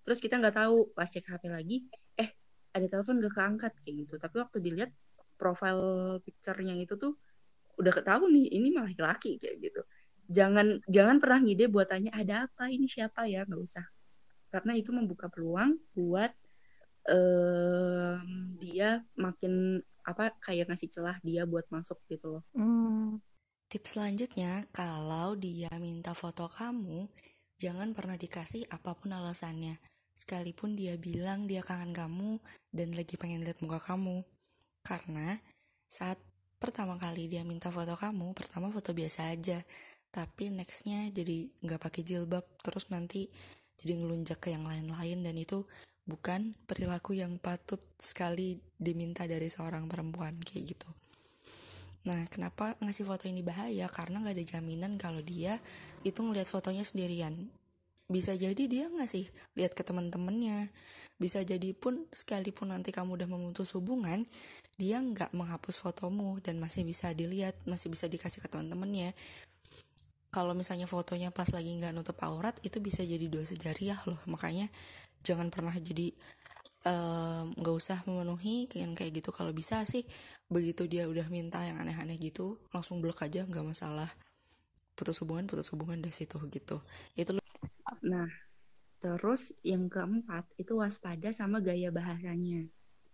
terus 0.10 0.26
kita 0.26 0.41
nggak 0.41 0.58
tahu 0.58 0.89
pas 0.98 1.06
cek 1.06 1.22
HP 1.22 1.54
lagi 1.54 1.86
eh 2.17 2.34
ada 2.74 2.86
telepon 2.89 3.22
gak 3.22 3.34
keangkat 3.38 3.74
kayak 3.86 3.95
gitu. 4.06 4.13
Tapi 4.17 4.36
waktu 4.41 4.58
dilihat 4.58 4.91
profile 5.38 6.17
picture-nya 6.26 6.74
itu 6.82 6.98
tuh 6.98 7.13
udah 7.78 7.93
ketahui 7.93 8.34
nih 8.34 8.45
ini 8.58 8.67
malah 8.74 8.89
laki 8.89 9.38
kayak 9.38 9.69
gitu. 9.69 9.82
Jangan 10.26 10.82
jangan 10.89 11.22
pernah 11.22 11.45
ngide 11.45 11.69
buat 11.69 11.93
tanya 11.93 12.10
ada 12.17 12.50
apa? 12.50 12.74
Ini 12.74 12.89
siapa 12.89 13.30
ya? 13.30 13.45
Nggak 13.45 13.62
usah. 13.62 13.86
Karena 14.50 14.74
itu 14.74 14.89
membuka 14.89 15.30
peluang 15.30 15.78
buat 15.93 16.34
em, 17.06 18.58
dia 18.58 19.06
makin 19.13 19.78
apa 20.02 20.34
kayak 20.41 20.74
ngasih 20.74 20.89
celah 20.89 21.22
dia 21.22 21.45
buat 21.45 21.69
masuk 21.69 22.02
gitu 22.10 22.41
loh. 22.41 22.43
Hmm. 22.58 23.22
Tips 23.69 23.93
selanjutnya, 24.02 24.65
kalau 24.74 25.38
dia 25.38 25.69
minta 25.78 26.17
foto 26.17 26.50
kamu, 26.50 27.06
jangan 27.62 27.93
pernah 27.93 28.17
dikasih 28.17 28.65
apa 28.74 28.98
pun 28.98 29.13
alasannya. 29.13 29.78
Sekalipun 30.19 30.75
dia 30.75 30.99
bilang 30.99 31.47
dia 31.47 31.63
kangen 31.63 31.95
kamu 31.95 32.43
dan 32.75 32.91
lagi 32.91 33.15
pengen 33.15 33.47
lihat 33.47 33.63
muka 33.63 33.79
kamu. 33.79 34.27
Karena 34.84 35.39
saat 35.88 36.19
pertama 36.60 36.99
kali 36.99 37.32
dia 37.32 37.47
minta 37.47 37.71
foto 37.71 37.95
kamu, 37.95 38.36
pertama 38.36 38.67
foto 38.67 38.91
biasa 38.91 39.32
aja. 39.32 39.63
Tapi 40.12 40.51
nextnya 40.51 41.08
jadi 41.15 41.47
nggak 41.63 41.79
pakai 41.79 42.03
jilbab, 42.03 42.43
terus 42.60 42.91
nanti 42.91 43.32
jadi 43.79 43.95
ngelunjak 43.95 44.43
ke 44.43 44.51
yang 44.51 44.67
lain-lain 44.67 45.23
dan 45.23 45.39
itu 45.39 45.63
bukan 46.03 46.51
perilaku 46.67 47.15
yang 47.15 47.39
patut 47.39 47.79
sekali 47.95 48.60
diminta 48.75 49.23
dari 49.23 49.47
seorang 49.47 49.88
perempuan 49.88 50.36
kayak 50.36 50.75
gitu. 50.75 50.89
Nah, 52.10 52.27
kenapa 52.27 52.75
ngasih 52.84 53.08
foto 53.08 53.32
ini 53.32 53.39
bahaya? 53.39 53.88
Karena 53.88 54.19
nggak 54.19 54.36
ada 54.36 54.45
jaminan 54.58 54.99
kalau 54.99 55.23
dia 55.23 55.63
itu 56.03 56.19
ngeliat 56.19 56.49
fotonya 56.49 56.84
sendirian. 56.84 57.47
Bisa 58.10 58.34
jadi 58.34 58.65
dia 58.65 58.89
ngasih 58.89 59.30
lihat 59.54 59.78
ke 59.78 59.86
teman-temannya. 59.86 60.74
Bisa 61.22 61.45
jadi 61.45 61.78
pun 61.78 62.10
sekalipun 62.10 62.74
nanti 62.74 62.89
kamu 62.89 63.22
udah 63.22 63.30
memutus 63.30 63.78
hubungan, 63.78 64.26
dia 64.82 64.98
nggak 64.98 65.36
menghapus 65.36 65.78
fotomu 65.78 66.41
dan 66.41 66.58
masih 66.58 66.82
bisa 66.88 67.13
dilihat, 67.13 67.54
masih 67.69 67.93
bisa 67.93 68.10
dikasih 68.10 68.41
ke 68.41 68.50
teman-temannya. 68.50 69.13
Kalau 70.34 70.58
misalnya 70.58 70.89
fotonya 70.89 71.30
pas 71.30 71.54
lagi 71.54 71.69
nggak 71.69 71.93
nutup 71.93 72.17
aurat, 72.26 72.58
itu 72.65 72.82
bisa 72.82 73.06
jadi 73.06 73.30
dosa 73.30 73.54
jariah 73.54 74.00
loh. 74.10 74.17
Makanya 74.26 74.74
jangan 75.22 75.54
pernah 75.54 75.76
jadi 75.76 76.15
nggak 77.60 77.76
um, 77.76 77.80
usah 77.80 78.00
memenuhi 78.08 78.72
yang 78.72 78.95
kayak 78.95 79.19
gitu 79.19 79.36
kalau 79.36 79.52
bisa 79.52 79.84
sih 79.84 80.08
begitu 80.48 80.88
dia 80.88 81.12
udah 81.12 81.28
minta 81.28 81.60
yang 81.67 81.76
aneh-aneh 81.76 82.15
gitu 82.15 82.56
langsung 82.72 83.04
blok 83.04 83.19
aja 83.19 83.43
nggak 83.43 83.67
masalah 83.67 84.08
putus 84.95 85.19
hubungan 85.19 85.43
putus 85.43 85.67
hubungan 85.76 86.00
dari 86.00 86.15
situ 86.15 86.39
gitu 86.48 86.80
itu 87.19 87.38
nah 88.10 88.30
terus 89.00 89.56
yang 89.62 89.88
keempat 89.88 90.50
itu 90.58 90.76
waspada 90.76 91.30
sama 91.32 91.62
gaya 91.62 91.93
bahasanya 91.93 92.67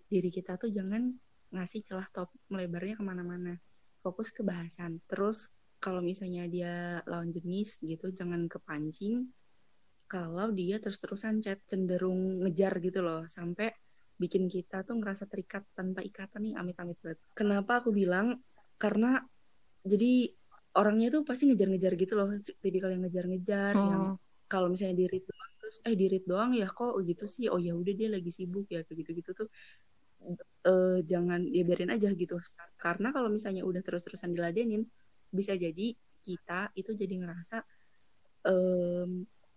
diri 0.07 0.31
kita 0.31 0.55
tuh 0.55 0.71
jangan 0.71 1.13
ngasih 1.53 1.85
celah 1.85 2.07
topik 2.09 2.41
melebarnya 2.49 2.97
ke 2.97 3.03
mana-mana 3.05 3.53
fokus 4.01 4.31
ke 4.33 4.41
bahasan 4.41 5.03
terus 5.05 5.53
kalau 5.83 6.01
misalnya 6.01 6.49
dia 6.49 7.03
lawan 7.05 7.29
jenis 7.29 7.85
gitu 7.85 8.09
jangan 8.09 8.49
kepancing 8.49 9.29
kalau 10.09 10.49
dia 10.53 10.81
terus-terusan 10.81 11.41
chat 11.41 11.61
cenderung 11.69 12.45
ngejar 12.45 12.77
gitu 12.81 13.05
loh 13.05 13.25
sampai 13.29 13.73
bikin 14.15 14.47
kita 14.47 14.85
tuh 14.87 14.95
ngerasa 14.95 15.27
terikat 15.27 15.67
tanpa 15.75 15.99
ikatan 15.99 16.39
nih 16.47 16.53
amit-amit 16.55 16.97
banget. 17.03 17.19
Kenapa 17.35 17.83
aku 17.83 17.91
bilang? 17.91 18.39
Karena 18.79 19.19
jadi 19.83 20.31
orangnya 20.75 21.19
tuh 21.19 21.21
pasti 21.27 21.51
ngejar-ngejar 21.51 21.93
gitu 21.99 22.13
loh, 22.15 22.31
tipikal 22.63 22.91
yang 22.91 23.03
ngejar-ngejar 23.03 23.73
Hmm. 23.75 23.89
yang 23.91 24.03
kalau 24.55 24.67
misalnya 24.73 24.95
di 25.01 25.05
read 25.11 25.25
doang 25.29 25.51
terus 25.59 25.75
eh 25.87 25.95
di 26.01 26.05
read 26.11 26.25
doang 26.31 26.51
ya 26.61 26.67
kok 26.77 26.93
gitu 27.09 27.25
sih. 27.35 27.45
Oh 27.53 27.59
ya 27.67 27.73
udah 27.81 27.93
dia 27.99 28.07
lagi 28.15 28.31
sibuk 28.37 28.65
ya 28.75 28.79
kayak 28.87 28.97
gitu-gitu 29.03 29.31
tuh 29.39 29.47
eh, 30.69 30.97
jangan 31.11 31.39
ya 31.55 31.61
biarin 31.67 31.91
aja 31.95 32.09
gitu. 32.15 32.35
Karena 32.79 33.07
kalau 33.15 33.29
misalnya 33.29 33.61
udah 33.69 33.81
terus-terusan 33.85 34.31
diladenin 34.35 34.81
bisa 35.29 35.53
jadi 35.59 35.87
kita 36.25 36.73
itu 36.79 36.91
jadi 37.01 37.13
ngerasa 37.21 37.55
em, 38.49 39.11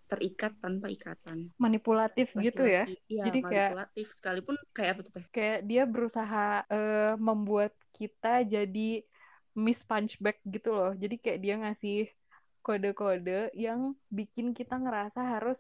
terikat 0.09 0.53
tanpa 0.65 0.89
ikatan. 0.89 1.39
manipulatif 1.61 2.33
gitu 2.37 2.65
ya 2.65 2.85
Laki-laki, 2.89 2.95
Iya, 3.13 3.23
Jadi 3.29 3.39
kayak- 3.45 3.73
manipulatif 3.73 4.07
sekalipun 4.17 4.55
kayak 4.77 4.91
apa 4.97 5.01
tuh 5.05 5.13
teh? 5.17 5.25
kayak 5.37 5.59
dia 5.69 5.83
berusaha 5.85 6.45
eh, 6.73 7.13
membuat 7.21 7.73
kita 7.97 8.45
jadi 8.49 8.91
miss 9.59 9.81
punchback 9.85 10.39
gitu 10.49 10.71
loh. 10.73 10.93
Jadi 10.97 11.15
kayak 11.21 11.39
dia 11.45 11.55
ngasih 11.61 11.97
kode-kode 12.69 13.49
yang 13.57 13.97
bikin 14.13 14.53
kita 14.53 14.77
ngerasa 14.77 15.41
harus 15.41 15.57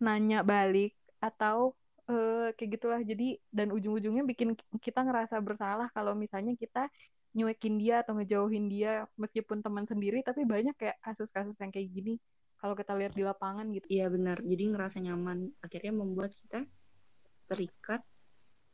nanya 0.00 0.40
balik 0.40 0.96
atau 1.20 1.76
eh, 2.08 2.56
kayak 2.56 2.70
gitulah. 2.80 3.00
Jadi 3.04 3.36
dan 3.52 3.68
ujung-ujungnya 3.76 4.24
bikin 4.24 4.56
kita 4.80 5.04
ngerasa 5.04 5.36
bersalah 5.44 5.92
kalau 5.92 6.16
misalnya 6.16 6.56
kita 6.56 6.88
nyuekin 7.36 7.76
dia 7.76 8.00
atau 8.00 8.16
ngejauhin 8.16 8.72
dia 8.72 9.04
meskipun 9.20 9.60
teman 9.60 9.84
sendiri 9.84 10.24
tapi 10.24 10.48
banyak 10.48 10.72
kayak 10.80 10.96
kasus-kasus 11.04 11.52
yang 11.60 11.68
kayak 11.68 11.92
gini 11.92 12.16
kalau 12.56 12.72
kita 12.72 12.96
lihat 12.96 13.12
di 13.12 13.20
lapangan 13.20 13.68
gitu. 13.76 13.84
Iya 13.92 14.08
benar. 14.08 14.40
Jadi 14.40 14.64
ngerasa 14.72 14.98
nyaman. 15.04 15.52
Akhirnya 15.60 15.92
membuat 15.92 16.32
kita 16.32 16.64
terikat 17.52 18.00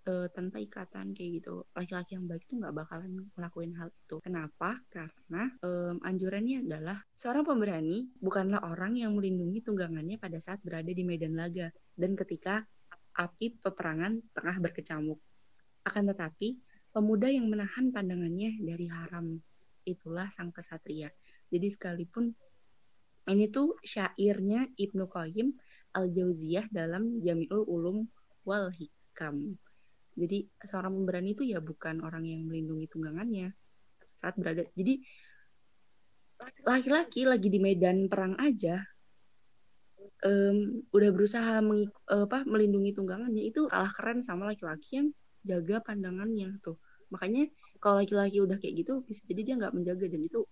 eh, 0.06 0.26
tanpa 0.34 0.58
ikatan 0.58 1.14
kayak 1.14 1.30
gitu. 1.42 1.66
Laki-laki 1.74 2.18
yang 2.18 2.26
baik 2.26 2.42
itu 2.46 2.54
nggak 2.58 2.74
bakalan 2.74 3.30
ngelakuin 3.34 3.72
hal 3.78 3.88
itu. 3.90 4.16
Kenapa? 4.22 4.78
Karena 4.90 5.42
em, 5.62 5.96
anjurannya 6.02 6.66
adalah 6.66 6.98
seorang 7.14 7.44
pemberani 7.46 8.10
bukanlah 8.18 8.60
orang 8.66 8.98
yang 8.98 9.14
melindungi 9.14 9.62
tunggangannya 9.62 10.18
pada 10.18 10.38
saat 10.42 10.58
berada 10.62 10.90
di 10.90 11.02
medan 11.06 11.38
laga 11.38 11.70
dan 11.94 12.18
ketika 12.18 12.66
api 13.16 13.60
peperangan 13.60 14.20
tengah 14.32 14.56
berkecamuk. 14.58 15.20
Akan 15.84 16.08
tetapi, 16.08 16.56
pemuda 16.94 17.28
yang 17.28 17.50
menahan 17.50 17.90
pandangannya 17.90 18.60
dari 18.62 18.86
haram 18.88 19.40
itulah 19.82 20.30
sang 20.30 20.54
kesatria. 20.54 21.10
Jadi 21.50 21.68
sekalipun 21.68 22.32
ini 23.30 23.46
tuh 23.50 23.78
syairnya 23.82 24.66
Ibnu 24.74 25.06
Qayyim 25.06 25.54
Al-Jauziyah 25.94 26.72
dalam 26.72 27.20
Jami'ul 27.20 27.68
Ulum 27.68 28.08
wal 28.42 28.72
Hikam. 28.72 29.58
Jadi 30.12 30.44
seorang 30.60 30.92
pemberani 30.92 31.32
itu 31.32 31.44
ya 31.46 31.58
bukan 31.58 32.04
orang 32.04 32.28
yang 32.28 32.44
melindungi 32.44 32.86
tunggangannya 32.88 33.52
saat 34.12 34.36
berada. 34.36 34.64
Jadi 34.76 35.00
laki-laki 36.66 37.24
lagi 37.24 37.48
di 37.48 37.58
medan 37.62 38.10
perang 38.10 38.34
aja 38.36 38.82
em, 40.22 40.86
udah 40.90 41.10
berusaha 41.14 41.58
mengi- 41.62 41.90
apa 42.06 42.46
melindungi 42.46 42.94
tunggangannya 42.94 43.42
itu 43.42 43.66
kalah 43.70 43.90
keren 43.94 44.22
sama 44.22 44.50
laki-laki 44.50 45.02
yang 45.02 45.08
jaga 45.42 45.82
pandangannya 45.82 46.58
tuh. 46.62 46.78
Makanya 47.10 47.50
kalau 47.82 47.98
laki-laki 48.00 48.38
udah 48.38 48.56
kayak 48.62 48.86
gitu 48.86 49.02
bisa 49.04 49.26
jadi 49.26 49.40
dia 49.42 49.54
nggak 49.58 49.74
menjaga 49.74 50.06
dan 50.06 50.22
itu 50.22 50.46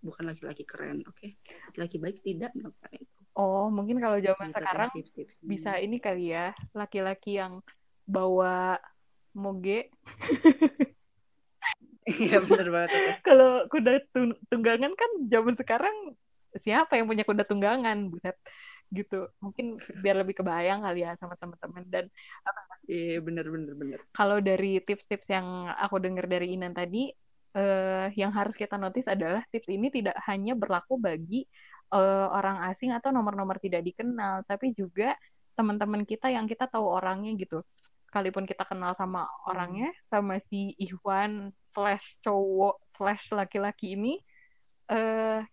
bukan 0.00 0.24
laki-laki 0.32 0.64
keren, 0.64 1.04
oke? 1.04 1.36
Laki-laki 1.76 1.96
baik 2.00 2.18
tidak 2.24 2.50
melakukan 2.56 2.90
itu. 2.96 3.20
Oh, 3.36 3.68
mungkin 3.68 4.00
kalau 4.00 4.16
zaman 4.18 4.48
sekarang 4.50 4.90
tips-tipsnya. 4.96 5.46
bisa 5.46 5.72
ini 5.78 5.96
kali 6.00 6.32
ya 6.34 6.56
laki-laki 6.72 7.36
yang 7.36 7.60
bawa 8.08 8.80
moge. 9.34 9.88
Iya 12.10 12.42
bener 12.42 12.68
banget 12.74 12.90
kalau 13.28 13.68
kuda 13.70 14.02
tung- 14.10 14.38
tunggangan 14.50 14.92
kan 14.96 15.10
zaman 15.30 15.54
sekarang 15.54 15.94
siapa 16.58 16.98
yang 16.98 17.06
punya 17.06 17.22
kuda 17.22 17.44
tunggangan 17.46 18.10
buset. 18.10 18.34
Gitu. 18.90 19.30
Mungkin 19.38 19.78
biar 20.02 20.18
lebih 20.18 20.42
kebayang 20.42 20.82
kali 20.82 21.06
ya 21.06 21.14
sama 21.22 21.38
teman-teman. 21.38 21.86
Dan 21.86 22.04
Iya 22.90 23.22
bener 23.22 23.46
bener 23.46 23.72
bener. 23.78 24.00
kalau 24.10 24.42
dari 24.42 24.82
tips-tips 24.82 25.30
yang 25.30 25.70
aku 25.78 26.02
dengar 26.02 26.26
dari 26.26 26.58
Inan 26.58 26.74
tadi 26.74 27.14
eh, 27.54 28.06
yang 28.18 28.34
harus 28.34 28.58
kita 28.58 28.74
notice 28.74 29.06
adalah 29.06 29.46
tips 29.54 29.70
ini 29.70 29.94
tidak 29.94 30.18
hanya 30.26 30.58
berlaku 30.58 30.98
bagi 30.98 31.46
eh, 31.94 32.26
orang 32.34 32.66
asing 32.74 32.90
atau 32.90 33.14
nomor-nomor 33.14 33.62
tidak 33.62 33.86
dikenal 33.86 34.42
tapi 34.42 34.74
juga 34.74 35.14
teman-teman 35.54 36.02
kita 36.02 36.34
yang 36.34 36.50
kita 36.50 36.66
tahu 36.66 36.82
orangnya 36.82 37.30
gitu 37.38 37.62
sekalipun 38.10 38.42
kita 38.42 38.66
kenal 38.66 38.98
sama 38.98 39.30
orangnya 39.46 39.94
sama 40.10 40.42
si 40.50 40.74
Ikhwan 40.74 41.54
slash 41.70 42.18
cowok 42.26 42.82
slash 42.98 43.30
laki-laki 43.30 43.94
ini 43.94 44.18
eh 44.90 45.46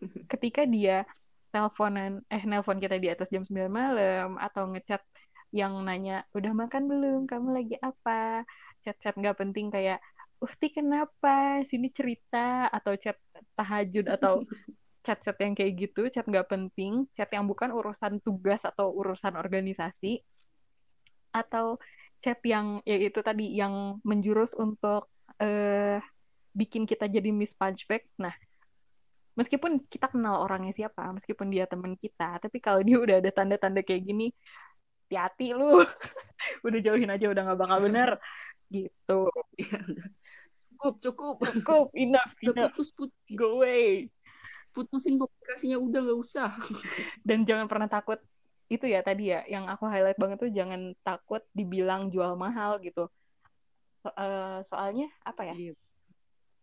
ketika 0.30 0.62
dia 0.62 1.02
teleponan 1.50 2.22
eh 2.30 2.42
nelpon 2.46 2.78
kita 2.78 3.02
di 3.02 3.10
atas 3.10 3.26
jam 3.34 3.42
9 3.42 3.66
malam 3.66 4.38
atau 4.38 4.70
ngechat 4.70 5.02
yang 5.54 5.78
nanya 5.86 6.26
udah 6.34 6.52
makan 6.52 6.84
belum? 6.90 7.20
Kamu 7.24 7.54
lagi 7.54 7.76
apa? 7.80 8.42
Chat-chat 8.82 9.16
nggak 9.16 9.40
penting 9.40 9.72
kayak 9.72 10.02
Ufti 10.36 10.68
kenapa? 10.68 11.64
Sini 11.64 11.88
cerita 11.96 12.68
atau 12.68 12.92
chat 13.00 13.16
tahajud 13.56 14.04
atau 14.04 14.44
chat-chat 15.06 15.38
yang 15.40 15.56
kayak 15.56 15.72
gitu 15.80 16.12
chat 16.12 16.28
nggak 16.28 16.50
penting. 16.50 17.08
Chat 17.16 17.32
yang 17.32 17.48
bukan 17.48 17.72
urusan 17.72 18.20
tugas 18.20 18.60
atau 18.60 18.92
urusan 18.92 19.32
organisasi 19.38 20.20
atau 21.36 21.76
chat 22.24 22.40
yang 22.48 22.80
ya 22.88 22.96
itu 22.96 23.20
tadi 23.20 23.52
yang 23.52 24.00
menjurus 24.00 24.56
untuk 24.56 25.12
eh, 25.36 26.00
bikin 26.56 26.88
kita 26.88 27.04
jadi 27.12 27.28
miss 27.28 27.52
punchback 27.52 28.08
nah 28.16 28.32
meskipun 29.36 29.84
kita 29.86 30.08
kenal 30.08 30.42
orangnya 30.48 30.72
siapa, 30.72 31.12
meskipun 31.12 31.52
dia 31.52 31.68
teman 31.68 31.94
kita, 32.00 32.40
tapi 32.40 32.56
kalau 32.58 32.80
dia 32.80 32.96
udah 32.96 33.16
ada 33.20 33.30
tanda-tanda 33.30 33.84
kayak 33.84 34.08
gini, 34.08 34.32
hati-hati 35.06 35.52
lu, 35.52 35.84
udah 36.66 36.80
jauhin 36.80 37.12
aja 37.12 37.28
udah 37.28 37.42
nggak 37.44 37.60
bakal 37.60 37.78
bener, 37.84 38.16
gitu. 38.72 39.28
Ya, 39.60 39.76
udah. 39.76 40.08
cukup 40.72 40.94
cukup 41.04 41.36
Cukup, 41.52 41.86
enough, 41.92 42.32
udah 42.40 42.52
enough, 42.52 42.72
putus 42.74 42.88
putus 42.96 43.16
go 43.36 43.60
away. 43.60 44.08
putusin 44.76 45.16
komunikasinya 45.16 45.80
udah 45.80 46.00
nggak 46.04 46.20
usah 46.20 46.52
Dan 47.24 47.48
jangan 47.48 47.64
pernah 47.64 47.88
takut, 47.88 48.20
itu 48.66 48.84
ya 48.86 49.00
tadi 49.06 49.30
ya, 49.30 49.46
yang 49.46 49.70
aku 49.70 49.86
highlight 49.86 50.18
banget 50.18 50.38
tuh 50.42 50.50
jangan 50.50 50.92
takut 51.06 51.42
dibilang 51.54 52.10
jual 52.10 52.34
mahal 52.34 52.82
gitu. 52.82 53.06
So- 54.02 54.14
eh, 54.14 54.58
soalnya 54.70 55.06
apa 55.22 55.42
ya? 55.46 55.54
Iya. 55.54 55.74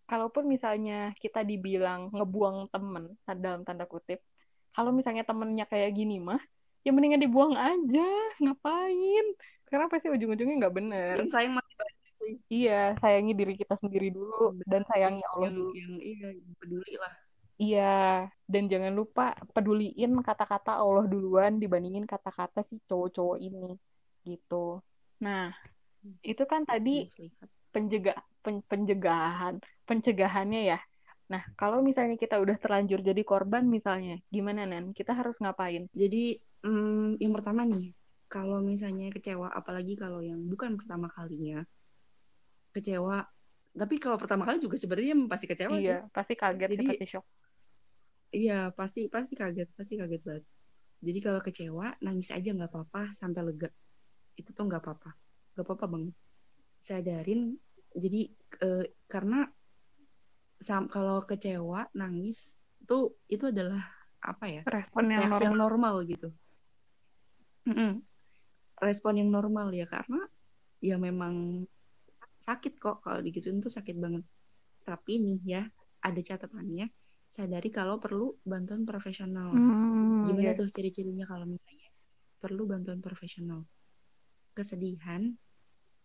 kalaupun 0.04 0.46
misalnya 0.52 1.16
kita 1.18 1.48
dibilang 1.48 2.12
ngebuang 2.12 2.68
temen 2.76 3.16
dalam 3.40 3.64
tanda 3.64 3.88
kutip 3.88 4.20
kalau 4.76 4.92
misalnya 4.92 5.24
temennya 5.24 5.64
kayak 5.64 5.96
gini 5.96 6.20
mah 6.20 6.44
ya 6.84 6.92
mendingan 6.92 7.24
dibuang 7.24 7.56
aja 7.56 8.10
ngapain 8.44 9.26
karena 9.72 9.88
pasti 9.88 10.12
ujung-ujungnya 10.12 10.60
nggak 10.60 10.76
bener 10.76 11.16
yang 11.24 11.32
sayang 11.32 11.56
iya 12.52 12.94
sayangi 13.00 13.32
diri 13.32 13.56
kita 13.56 13.80
sendiri 13.80 14.12
dulu 14.12 14.60
dan 14.68 14.84
sayangi 14.92 15.24
Allah 15.24 15.50
yang 15.50 15.56
dulu 15.56 15.72
yang 15.72 15.94
iya 16.04 16.28
peduli 16.60 16.94
lah 17.00 17.14
iya 17.60 18.28
dan 18.50 18.64
jangan 18.72 18.94
lupa 18.94 19.34
peduliin 19.54 20.12
kata-kata 20.22 20.78
Allah 20.82 21.06
duluan 21.10 21.58
dibandingin 21.62 22.06
kata-kata 22.06 22.66
si 22.70 22.78
cowok-cowok 22.90 23.38
ini 23.42 23.78
gitu 24.26 24.82
nah 25.24 25.54
itu 26.24 26.44
kan 26.44 26.68
tadi 26.68 27.08
Muslihat. 27.08 27.50
penjega 27.72 28.14
pen- 28.44 28.66
pencegahan 28.68 29.56
pencegahannya 29.88 30.62
ya. 30.76 30.80
Nah, 31.32 31.44
kalau 31.60 31.80
misalnya 31.84 32.16
kita 32.20 32.40
udah 32.40 32.56
terlanjur 32.60 33.00
jadi 33.04 33.22
korban 33.24 33.64
misalnya, 33.68 34.20
gimana 34.32 34.68
Nen? 34.68 34.92
Kita 34.92 35.16
harus 35.16 35.36
ngapain? 35.40 35.88
Jadi 35.92 36.40
mm, 36.64 37.20
yang 37.20 37.34
pertama 37.36 37.64
nih, 37.68 37.96
kalau 38.28 38.60
misalnya 38.64 39.08
kecewa, 39.12 39.48
apalagi 39.52 39.96
kalau 39.96 40.20
yang 40.24 40.40
bukan 40.52 40.76
pertama 40.80 41.08
kalinya 41.12 41.64
kecewa, 42.74 43.24
tapi 43.74 43.98
kalau 43.98 44.22
pertama 44.22 44.46
kali 44.46 44.62
juga 44.62 44.78
sebenarnya 44.78 45.18
pasti 45.26 45.46
kecewa 45.50 45.82
sih. 45.82 45.90
iya, 45.90 46.06
pasti 46.14 46.34
kaget, 46.38 46.70
Jadi- 46.78 46.88
pasti 46.94 47.06
shock. 47.10 47.26
Iya, 48.34 48.60
pasti 48.74 49.02
pasti 49.10 49.34
kaget, 49.38 49.70
pasti 49.78 49.94
kaget 49.94 50.22
banget. 50.26 50.46
Jadi 51.04 51.20
kalau 51.22 51.42
kecewa, 51.42 51.88
nangis 52.02 52.34
aja 52.34 52.50
nggak 52.50 52.70
apa-apa 52.70 53.14
sampai 53.14 53.42
lega. 53.46 53.70
Itu 54.34 54.54
tuh 54.54 54.66
nggak 54.66 54.82
apa-apa, 54.82 55.12
nggak 55.54 55.66
apa-apa 55.66 55.86
banget. 55.86 56.16
Sadarin, 56.82 57.54
jadi 57.94 58.34
eh, 58.62 58.86
karena 59.06 59.46
sam- 60.58 60.90
kalau 60.90 61.22
kecewa, 61.26 61.90
nangis 61.94 62.58
tuh 62.90 63.18
itu 63.30 63.54
adalah 63.54 63.86
apa 64.24 64.46
ya? 64.50 64.62
Respon 64.66 65.12
yang 65.14 65.30
reaksi 65.30 65.44
yang 65.46 65.56
normal. 65.60 65.94
normal 66.02 66.10
gitu. 66.10 66.30
Mm-mm. 67.70 68.02
Respon 68.82 69.14
yang 69.22 69.30
normal 69.30 69.70
ya 69.72 69.86
karena 69.86 70.26
ya 70.84 70.98
memang 71.00 71.64
sakit 72.44 72.76
kok 72.76 73.00
kalau 73.00 73.24
digituin 73.24 73.64
tuh 73.64 73.72
sakit 73.72 73.96
banget. 73.96 74.24
Tapi 74.84 75.14
nih 75.24 75.40
ya 75.48 75.64
ada 76.04 76.20
catatannya 76.20 76.92
sadari 77.32 77.72
kalau 77.72 77.98
perlu 78.04 78.36
bantuan 78.44 78.84
profesional. 78.84 79.56
Hmm, 79.56 80.28
Gimana 80.28 80.52
iya. 80.52 80.60
tuh 80.60 80.68
ciri-cirinya 80.68 81.24
kalau 81.24 81.48
misalnya 81.48 81.90
perlu 82.38 82.68
bantuan 82.68 83.00
profesional? 83.00 83.64
Kesedihan 84.52 85.34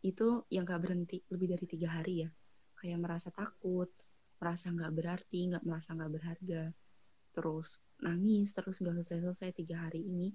itu 0.07 0.47
yang 0.49 0.63
gak 0.63 0.89
berhenti 0.89 1.27
lebih 1.29 1.53
dari 1.59 1.67
tiga 1.67 1.99
hari 1.99 2.25
ya. 2.25 2.31
Kayak 2.79 2.99
merasa 3.03 3.29
takut, 3.35 3.91
merasa 4.39 4.71
nggak 4.71 4.93
berarti, 4.95 5.51
nggak 5.51 5.65
merasa 5.67 5.99
nggak 5.99 6.13
berharga, 6.15 6.63
terus 7.35 7.83
nangis, 7.99 8.55
terus 8.55 8.79
nggak 8.79 9.03
selesai-selesai 9.03 9.51
tiga 9.51 9.83
hari 9.83 10.07
ini. 10.07 10.31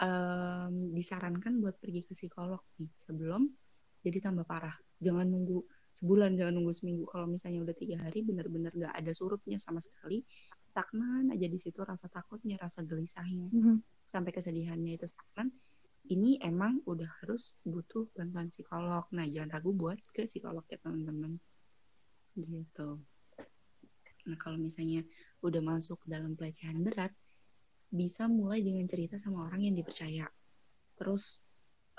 Em, 0.00 0.96
disarankan 0.96 1.60
buat 1.60 1.76
pergi 1.76 2.06
ke 2.08 2.16
psikolog 2.16 2.64
nih 2.80 2.88
sebelum 2.96 3.44
jadi 4.02 4.18
tambah 4.30 4.46
parah. 4.46 4.74
Jangan 4.98 5.26
nunggu 5.26 5.62
sebulan, 5.94 6.38
jangan 6.38 6.54
nunggu 6.58 6.74
seminggu. 6.74 7.04
Kalau 7.10 7.26
misalnya 7.26 7.62
udah 7.64 7.76
tiga 7.76 7.96
hari 8.02 8.22
bener-bener 8.22 8.70
nggak 8.74 8.94
ada 8.94 9.12
surutnya 9.14 9.58
sama 9.58 9.82
sekali, 9.82 10.22
stagnan 10.70 11.34
aja 11.34 11.46
di 11.50 11.58
situ 11.58 11.82
rasa 11.82 12.06
takutnya, 12.06 12.54
rasa 12.60 12.86
gelisahnya, 12.86 13.50
Mhm. 13.50 13.82
sampai 14.06 14.30
kesedihannya 14.30 14.94
itu 14.94 15.06
stagnan. 15.10 15.50
Ini 16.08 16.40
emang 16.40 16.80
udah 16.88 17.20
harus 17.20 17.60
butuh 17.66 18.08
bantuan 18.16 18.48
psikolog. 18.48 19.04
Nah, 19.12 19.26
jangan 19.28 19.60
ragu 19.60 19.76
buat 19.76 20.00
ke 20.14 20.24
psikolog 20.24 20.64
ya 20.70 20.80
teman-teman. 20.80 21.36
Gitu. 22.38 22.88
Nah, 24.28 24.38
kalau 24.40 24.56
misalnya 24.56 25.04
udah 25.44 25.60
masuk 25.60 26.04
ke 26.04 26.06
dalam 26.08 26.32
pelecehan 26.32 26.80
berat, 26.80 27.12
bisa 27.88 28.28
mulai 28.28 28.60
dengan 28.60 28.84
cerita 28.88 29.16
sama 29.16 29.48
orang 29.48 29.68
yang 29.68 29.76
dipercaya. 29.76 30.28
Terus 30.96 31.40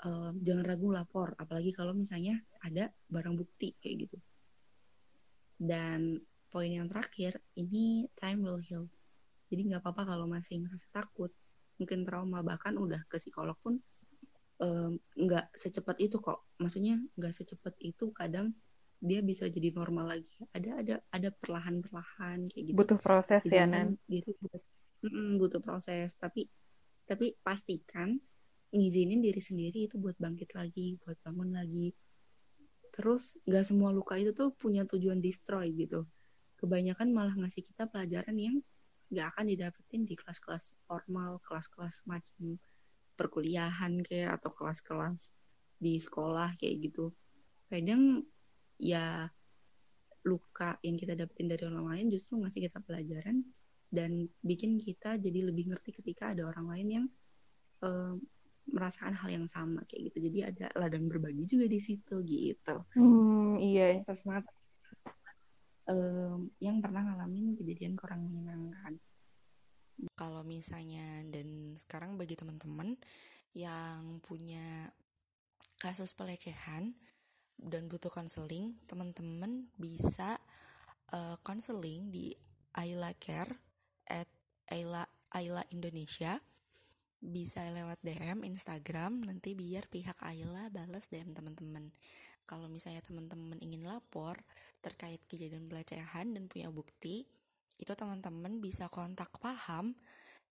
eh, 0.06 0.30
jangan 0.46 0.64
ragu 0.70 0.88
lapor, 0.96 1.28
apalagi 1.42 1.70
kalau 1.78 1.92
misalnya 2.02 2.34
ada 2.66 2.84
barang 3.14 3.34
bukti 3.40 3.68
kayak 3.80 3.96
gitu. 4.08 4.16
Dan 5.70 6.00
poin 6.50 6.70
yang 6.78 6.88
terakhir, 6.90 7.32
ini 7.62 8.08
time 8.18 8.40
will 8.44 8.60
heal. 8.68 8.84
Jadi 9.50 9.60
nggak 9.68 9.82
apa-apa 9.84 10.02
kalau 10.16 10.26
masih 10.36 10.56
ngerasa 10.62 10.86
takut, 10.98 11.30
mungkin 11.78 12.00
trauma, 12.08 12.40
bahkan 12.50 12.74
udah 12.84 13.00
ke 13.10 13.16
psikolog 13.22 13.56
pun 13.64 13.74
nggak 15.24 15.46
secepat 15.62 15.96
itu 16.06 16.16
kok. 16.20 16.38
Maksudnya 16.62 16.94
nggak 17.18 17.32
secepat 17.38 17.74
itu 17.80 18.04
kadang 18.12 18.52
dia 19.00 19.20
bisa 19.24 19.48
jadi 19.48 19.72
normal 19.72 20.06
lagi. 20.16 20.28
Ada 20.56 20.70
ada 20.80 20.94
ada 21.16 21.28
perlahan-perlahan 21.40 22.38
kayak 22.52 22.64
gitu. 22.76 22.82
Butuh 22.82 22.98
proses 23.04 23.44
ya, 23.56 23.64
Izinkan 23.64 23.72
Nen. 23.72 23.96
diri 24.10 24.30
buat 24.42 24.62
Mm-mm, 25.00 25.40
butuh 25.40 25.64
proses, 25.64 26.12
tapi 26.20 26.44
tapi 27.08 27.32
pastikan 27.40 28.20
ngizinin 28.70 29.18
diri 29.18 29.42
sendiri 29.42 29.90
itu 29.90 29.98
buat 29.98 30.14
bangkit 30.18 30.54
lagi, 30.54 30.98
buat 31.02 31.18
bangun 31.26 31.54
lagi. 31.54 31.90
Terus 32.94 33.38
nggak 33.46 33.64
semua 33.66 33.90
luka 33.90 34.14
itu 34.18 34.30
tuh 34.30 34.54
punya 34.54 34.86
tujuan 34.86 35.18
destroy 35.18 35.74
gitu. 35.74 36.06
Kebanyakan 36.58 37.10
malah 37.10 37.34
ngasih 37.34 37.66
kita 37.66 37.90
pelajaran 37.90 38.36
yang 38.38 38.56
nggak 39.10 39.26
akan 39.34 39.44
didapetin 39.50 40.02
di 40.06 40.14
kelas-kelas 40.14 40.78
formal, 40.86 41.42
kelas-kelas 41.42 42.06
macam 42.06 42.58
perkuliahan 43.18 44.00
kayak 44.06 44.38
atau 44.40 44.54
kelas-kelas 44.54 45.34
di 45.76 45.98
sekolah 45.98 46.54
kayak 46.54 46.90
gitu. 46.90 47.10
Kadang 47.66 48.22
ya 48.78 49.26
luka 50.24 50.76
yang 50.84 51.00
kita 51.00 51.16
dapetin 51.16 51.48
dari 51.48 51.64
orang 51.64 51.86
lain 51.96 52.06
justru 52.12 52.36
ngasih 52.38 52.68
kita 52.68 52.78
pelajaran 52.84 53.40
dan 53.90 54.28
bikin 54.44 54.78
kita 54.78 55.16
jadi 55.18 55.48
lebih 55.48 55.72
ngerti 55.72 55.90
ketika 55.96 56.36
ada 56.36 56.46
orang 56.46 56.66
lain 56.70 56.88
yang 56.88 57.06
eh, 57.82 58.14
merasakan 58.70 59.14
hal 59.18 59.28
yang 59.30 59.46
sama 59.50 59.82
kayak 59.86 60.10
gitu. 60.10 60.30
Jadi 60.30 60.38
ada 60.46 60.66
ladang 60.78 61.10
berbagi 61.10 61.44
juga 61.46 61.66
di 61.66 61.80
situ 61.82 62.22
gitu. 62.22 62.76
Hmm, 62.96 63.58
iya. 63.58 64.00
Terus 64.06 64.22
banget 64.26 64.46
em, 65.90 66.50
yang 66.62 66.78
pernah 66.78 67.02
ngalamin 67.02 67.58
kejadian 67.58 67.98
kurang 67.98 68.26
menyenangkan. 68.30 68.98
Kalau 70.16 70.40
misalnya 70.46 71.20
dan 71.28 71.76
sekarang 71.76 72.16
bagi 72.16 72.38
teman-teman 72.38 72.96
yang 73.52 74.22
punya 74.24 74.94
kasus 75.76 76.16
pelecehan 76.16 76.96
dan 77.60 77.90
butuh 77.90 78.08
konseling, 78.08 78.80
teman-teman 78.88 79.68
bisa 79.76 80.40
eh, 81.12 81.36
konseling 81.44 82.08
di 82.08 82.32
Ayla 82.72 83.12
Care 83.18 83.60
at 84.08 84.30
Ayla 84.70 85.04
Ayla 85.34 85.66
Indonesia. 85.74 86.40
Bisa 87.20 87.68
lewat 87.68 88.00
DM 88.00 88.42
Instagram 88.48 89.28
nanti 89.28 89.52
biar 89.52 89.86
pihak 89.92 90.16
Ayla 90.24 90.72
balas 90.72 91.12
DM 91.12 91.36
teman-teman. 91.36 91.92
Kalau 92.48 92.66
misalnya 92.66 93.04
teman-teman 93.04 93.60
ingin 93.60 93.84
lapor 93.84 94.40
terkait 94.80 95.20
kejadian 95.28 95.68
pelecehan 95.68 96.32
dan 96.32 96.48
punya 96.48 96.72
bukti, 96.72 97.28
itu 97.76 97.92
teman-teman 97.92 98.58
bisa 98.64 98.88
kontak 98.88 99.30
Paham 99.38 99.94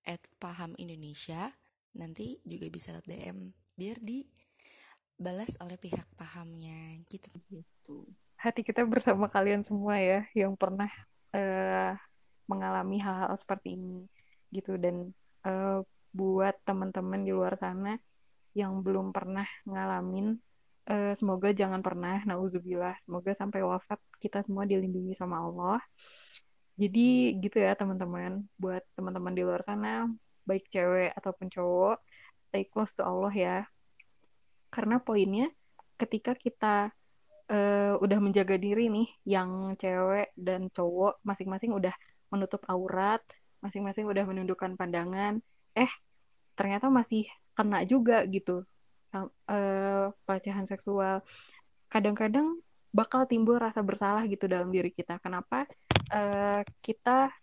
at 0.06 0.22
Paham 0.38 0.78
Indonesia 0.78 1.58
nanti 1.98 2.38
juga 2.46 2.70
bisa 2.70 2.94
lewat 2.94 3.10
DM 3.10 3.38
biar 3.74 3.98
dibalas 4.00 5.58
oleh 5.60 5.78
pihak 5.82 6.06
pahamnya 6.14 7.02
gitu 7.10 7.30
Gitu. 7.50 7.96
Hati 8.40 8.62
kita 8.64 8.86
bersama 8.86 9.28
kalian 9.28 9.66
semua 9.66 10.00
ya 10.00 10.24
yang 10.38 10.56
pernah 10.56 10.88
eh, 11.34 11.92
mengalami 12.46 13.02
hal-hal 13.02 13.36
seperti 13.36 13.76
ini 13.76 14.06
gitu 14.54 14.78
dan 14.80 15.12
eh, 15.44 15.82
buat 16.10 16.56
teman-teman 16.66 17.22
di 17.22 17.32
luar 17.32 17.56
sana 17.60 17.98
yang 18.58 18.82
belum 18.82 19.14
pernah 19.14 19.46
ngalamin 19.66 20.38
uh, 20.90 21.14
semoga 21.16 21.54
jangan 21.54 21.80
pernah 21.86 22.22
nauzubillah 22.26 22.98
semoga 23.06 23.32
sampai 23.38 23.62
wafat 23.62 24.02
kita 24.18 24.42
semua 24.44 24.66
dilindungi 24.66 25.14
sama 25.16 25.40
Allah. 25.46 25.80
Jadi 26.80 27.36
gitu 27.44 27.60
ya 27.60 27.76
teman-teman. 27.76 28.48
Buat 28.56 28.84
teman-teman 28.96 29.34
di 29.36 29.44
luar 29.44 29.62
sana 29.68 30.10
baik 30.48 30.72
cewek 30.74 31.14
ataupun 31.14 31.48
cowok 31.52 31.98
stay 32.50 32.66
close 32.66 32.96
to 32.98 33.04
Allah 33.06 33.34
ya. 33.36 33.58
Karena 34.72 34.98
poinnya 35.04 35.52
ketika 36.00 36.34
kita 36.34 36.90
uh, 37.52 37.94
udah 38.00 38.20
menjaga 38.24 38.56
diri 38.56 38.88
nih 38.88 39.10
yang 39.28 39.76
cewek 39.76 40.32
dan 40.40 40.72
cowok 40.72 41.20
masing-masing 41.26 41.76
udah 41.76 41.92
menutup 42.30 42.62
aurat 42.70 43.20
masing-masing 43.60 44.08
udah 44.08 44.24
menundukkan 44.24 44.80
pandangan 44.80 45.44
eh 45.76 45.92
ternyata 46.58 46.88
masih 46.92 47.28
kena 47.58 47.84
juga 47.84 48.24
gitu. 48.28 48.64
Uh, 49.12 50.14
pelecehan 50.24 50.70
seksual. 50.70 51.26
Kadang-kadang 51.90 52.62
bakal 52.90 53.26
timbul 53.30 53.58
rasa 53.58 53.82
bersalah 53.86 54.26
gitu 54.26 54.46
dalam 54.46 54.70
diri 54.70 54.90
kita. 54.94 55.18
Kenapa 55.22 55.66
uh, 56.14 56.62
kita 56.82 57.34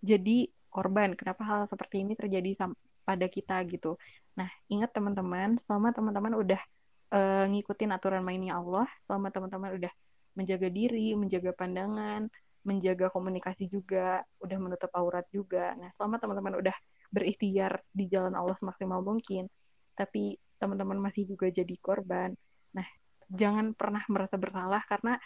jadi 0.00 0.48
korban? 0.68 1.16
Kenapa 1.16 1.42
hal 1.44 1.60
seperti 1.68 2.04
ini 2.04 2.16
terjadi 2.16 2.68
pada 3.04 3.26
kita 3.28 3.60
gitu? 3.68 3.96
Nah 4.36 4.48
ingat 4.68 4.92
teman-teman 4.92 5.56
selama 5.64 5.92
teman-teman 5.92 6.34
udah 6.36 6.60
uh, 7.12 7.44
ngikutin 7.48 7.90
aturan 7.92 8.22
mainnya 8.24 8.60
Allah 8.60 8.86
selama 9.08 9.32
teman-teman 9.32 9.76
udah 9.76 9.92
menjaga 10.38 10.68
diri 10.70 11.18
menjaga 11.18 11.50
pandangan 11.50 12.30
menjaga 12.62 13.08
komunikasi 13.10 13.66
juga 13.66 14.22
udah 14.44 14.58
menutup 14.60 14.92
aurat 14.92 15.24
juga. 15.32 15.72
Nah 15.80 15.88
selama 15.96 16.20
teman-teman 16.20 16.60
udah 16.60 16.76
berikhtiar 17.08 17.80
di 17.88 18.06
jalan 18.08 18.36
Allah 18.36 18.56
semaksimal 18.60 19.00
mungkin 19.00 19.48
tapi 19.98 20.38
teman-teman 20.58 20.98
masih 20.98 21.26
juga 21.26 21.50
jadi 21.50 21.74
korban. 21.78 22.34
Nah 22.74 22.86
jangan 23.30 23.74
pernah 23.74 24.02
merasa 24.10 24.38
bersalah 24.38 24.82
karena 24.86 25.18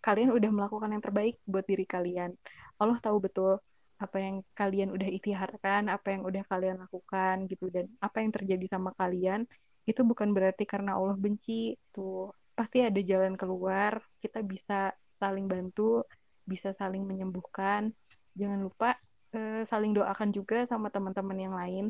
kalian 0.00 0.32
udah 0.32 0.50
melakukan 0.50 0.90
yang 0.94 1.02
terbaik 1.02 1.36
buat 1.44 1.66
diri 1.66 1.84
kalian. 1.84 2.34
Allah 2.78 2.98
tahu 3.02 3.18
betul 3.22 3.58
apa 4.00 4.16
yang 4.16 4.40
kalian 4.56 4.96
udah 4.96 5.08
ikhtiarkan, 5.12 5.92
apa 5.92 6.08
yang 6.08 6.24
udah 6.24 6.40
kalian 6.48 6.80
lakukan 6.80 7.44
gitu 7.52 7.68
dan 7.68 7.84
apa 8.00 8.24
yang 8.24 8.32
terjadi 8.32 8.66
sama 8.72 8.96
kalian 8.96 9.44
itu 9.84 10.00
bukan 10.06 10.32
berarti 10.32 10.64
karena 10.64 10.96
Allah 10.96 11.16
benci 11.18 11.76
tuh. 11.92 12.32
Pasti 12.56 12.84
ada 12.84 13.00
jalan 13.00 13.40
keluar 13.40 14.04
kita 14.20 14.44
bisa 14.44 14.92
saling 15.20 15.48
bantu 15.48 16.04
bisa 16.50 16.74
saling 16.74 17.06
menyembuhkan. 17.06 17.94
Jangan 18.34 18.66
lupa 18.66 18.98
eh, 19.34 19.62
saling 19.68 19.92
doakan 19.94 20.30
juga 20.34 20.66
sama 20.66 20.88
teman-teman 20.88 21.38
yang 21.38 21.54
lain 21.54 21.84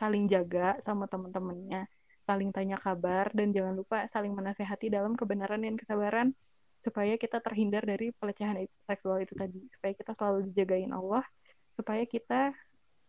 saling 0.00 0.26
jaga 0.26 0.78
sama 0.82 1.06
teman-temannya 1.06 1.86
saling 2.22 2.50
tanya 2.54 2.78
kabar 2.78 3.28
dan 3.34 3.50
jangan 3.50 3.74
lupa 3.74 4.06
saling 4.14 4.32
menasehati 4.32 4.88
dalam 4.88 5.18
kebenaran 5.18 5.62
dan 5.62 5.74
kesabaran 5.74 6.28
supaya 6.82 7.14
kita 7.14 7.38
terhindar 7.38 7.86
dari 7.86 8.10
pelecehan 8.14 8.66
seksual 8.86 9.22
itu 9.22 9.34
tadi 9.38 9.62
supaya 9.70 9.92
kita 9.94 10.12
selalu 10.18 10.50
dijagain 10.50 10.90
Allah 10.90 11.22
supaya 11.72 12.02
kita 12.04 12.52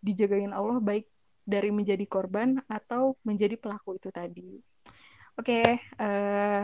dijagain 0.04 0.52
Allah 0.52 0.78
baik 0.80 1.08
dari 1.44 1.70
menjadi 1.72 2.04
korban 2.08 2.60
atau 2.72 3.20
menjadi 3.28 3.60
pelaku 3.60 4.00
itu 4.00 4.10
tadi. 4.12 4.60
Oke, 5.36 5.60
okay, 5.60 5.68
uh, 6.00 6.64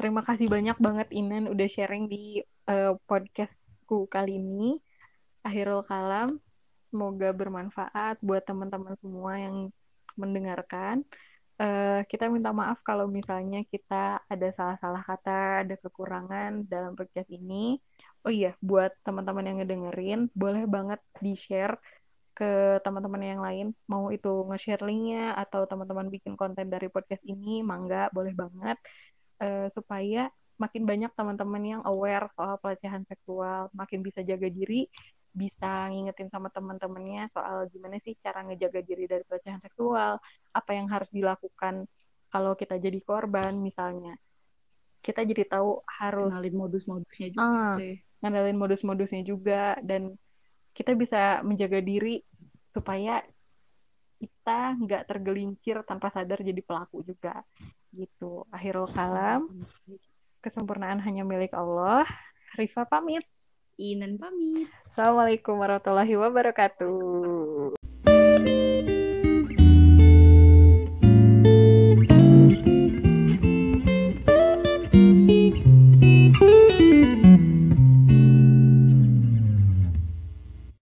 terima 0.00 0.24
kasih 0.24 0.48
banyak 0.48 0.78
banget 0.80 1.08
Inan 1.12 1.50
udah 1.50 1.68
sharing 1.68 2.08
di 2.08 2.40
uh, 2.70 2.96
podcastku 3.04 4.08
kali 4.08 4.40
ini. 4.40 4.80
Akhirul 5.40 5.80
kalam, 5.88 6.36
semoga 6.84 7.32
bermanfaat 7.32 8.20
buat 8.20 8.44
teman-teman 8.44 8.92
semua 8.92 9.40
yang 9.40 9.72
mendengarkan. 10.20 11.00
Uh, 11.60 12.04
kita 12.08 12.28
minta 12.28 12.52
maaf 12.52 12.80
kalau 12.84 13.08
misalnya 13.08 13.64
kita 13.68 14.20
ada 14.28 14.48
salah-salah 14.52 15.00
kata, 15.04 15.64
ada 15.64 15.74
kekurangan 15.80 16.68
dalam 16.68 16.92
podcast 16.92 17.28
ini. 17.32 17.80
Oh 18.20 18.32
iya, 18.32 18.52
buat 18.60 18.92
teman-teman 19.00 19.48
yang 19.48 19.56
ngedengerin, 19.64 20.20
boleh 20.36 20.68
banget 20.68 21.00
di-share 21.24 21.80
ke 22.36 22.80
teman-teman 22.84 23.20
yang 23.20 23.42
lain 23.44 23.66
mau 23.84 24.08
itu 24.08 24.48
nge-share 24.48 24.80
linknya 24.80 25.36
atau 25.36 25.68
teman-teman 25.68 26.08
bikin 26.08 26.40
konten 26.40 26.72
dari 26.72 26.88
podcast 26.88 27.20
ini 27.28 27.60
mangga 27.60 28.08
boleh 28.16 28.32
banget 28.32 28.80
uh, 29.44 29.68
supaya 29.68 30.32
makin 30.56 30.88
banyak 30.88 31.12
teman-teman 31.12 31.60
yang 31.60 31.82
aware 31.84 32.32
soal 32.32 32.56
pelecehan 32.56 33.04
seksual 33.04 33.68
makin 33.76 34.00
bisa 34.00 34.24
jaga 34.24 34.48
diri 34.48 34.88
bisa 35.30 35.86
ngingetin 35.90 36.26
sama 36.26 36.50
teman-temannya 36.50 37.30
soal 37.30 37.70
gimana 37.70 38.02
sih 38.02 38.18
cara 38.18 38.42
ngejaga 38.42 38.82
diri 38.82 39.06
dari 39.06 39.22
pelecehan 39.22 39.62
seksual 39.62 40.18
apa 40.50 40.70
yang 40.74 40.90
harus 40.90 41.06
dilakukan 41.14 41.86
kalau 42.30 42.54
kita 42.54 42.78
jadi 42.78 42.98
korban 43.02 43.58
misalnya. 43.58 44.14
Kita 45.00 45.24
jadi 45.24 45.48
tahu 45.48 45.80
harus 45.86 46.28
ngenalin 46.28 46.56
modus-modusnya 46.60 47.28
juga 47.32 47.48
uh, 47.48 47.76
ngenalin 48.20 48.58
modus-modusnya 48.60 49.22
juga 49.24 49.62
dan 49.80 50.12
kita 50.76 50.92
bisa 50.92 51.40
menjaga 51.40 51.80
diri 51.80 52.20
supaya 52.68 53.24
kita 54.20 54.76
nggak 54.76 55.08
tergelincir 55.08 55.80
tanpa 55.88 56.12
sadar 56.12 56.44
jadi 56.44 56.60
pelaku 56.60 57.00
juga 57.00 57.40
gitu. 57.96 58.44
Akhirul 58.52 58.86
kalam 58.92 59.64
kesempurnaan 60.44 61.00
hanya 61.00 61.24
milik 61.24 61.56
Allah. 61.56 62.04
Rifa 62.60 62.84
pamit 62.84 63.24
Inan 63.80 64.20
pamit. 64.20 64.68
Assalamualaikum 64.92 65.56
warahmatullahi 65.56 66.12
wabarakatuh 66.20 67.79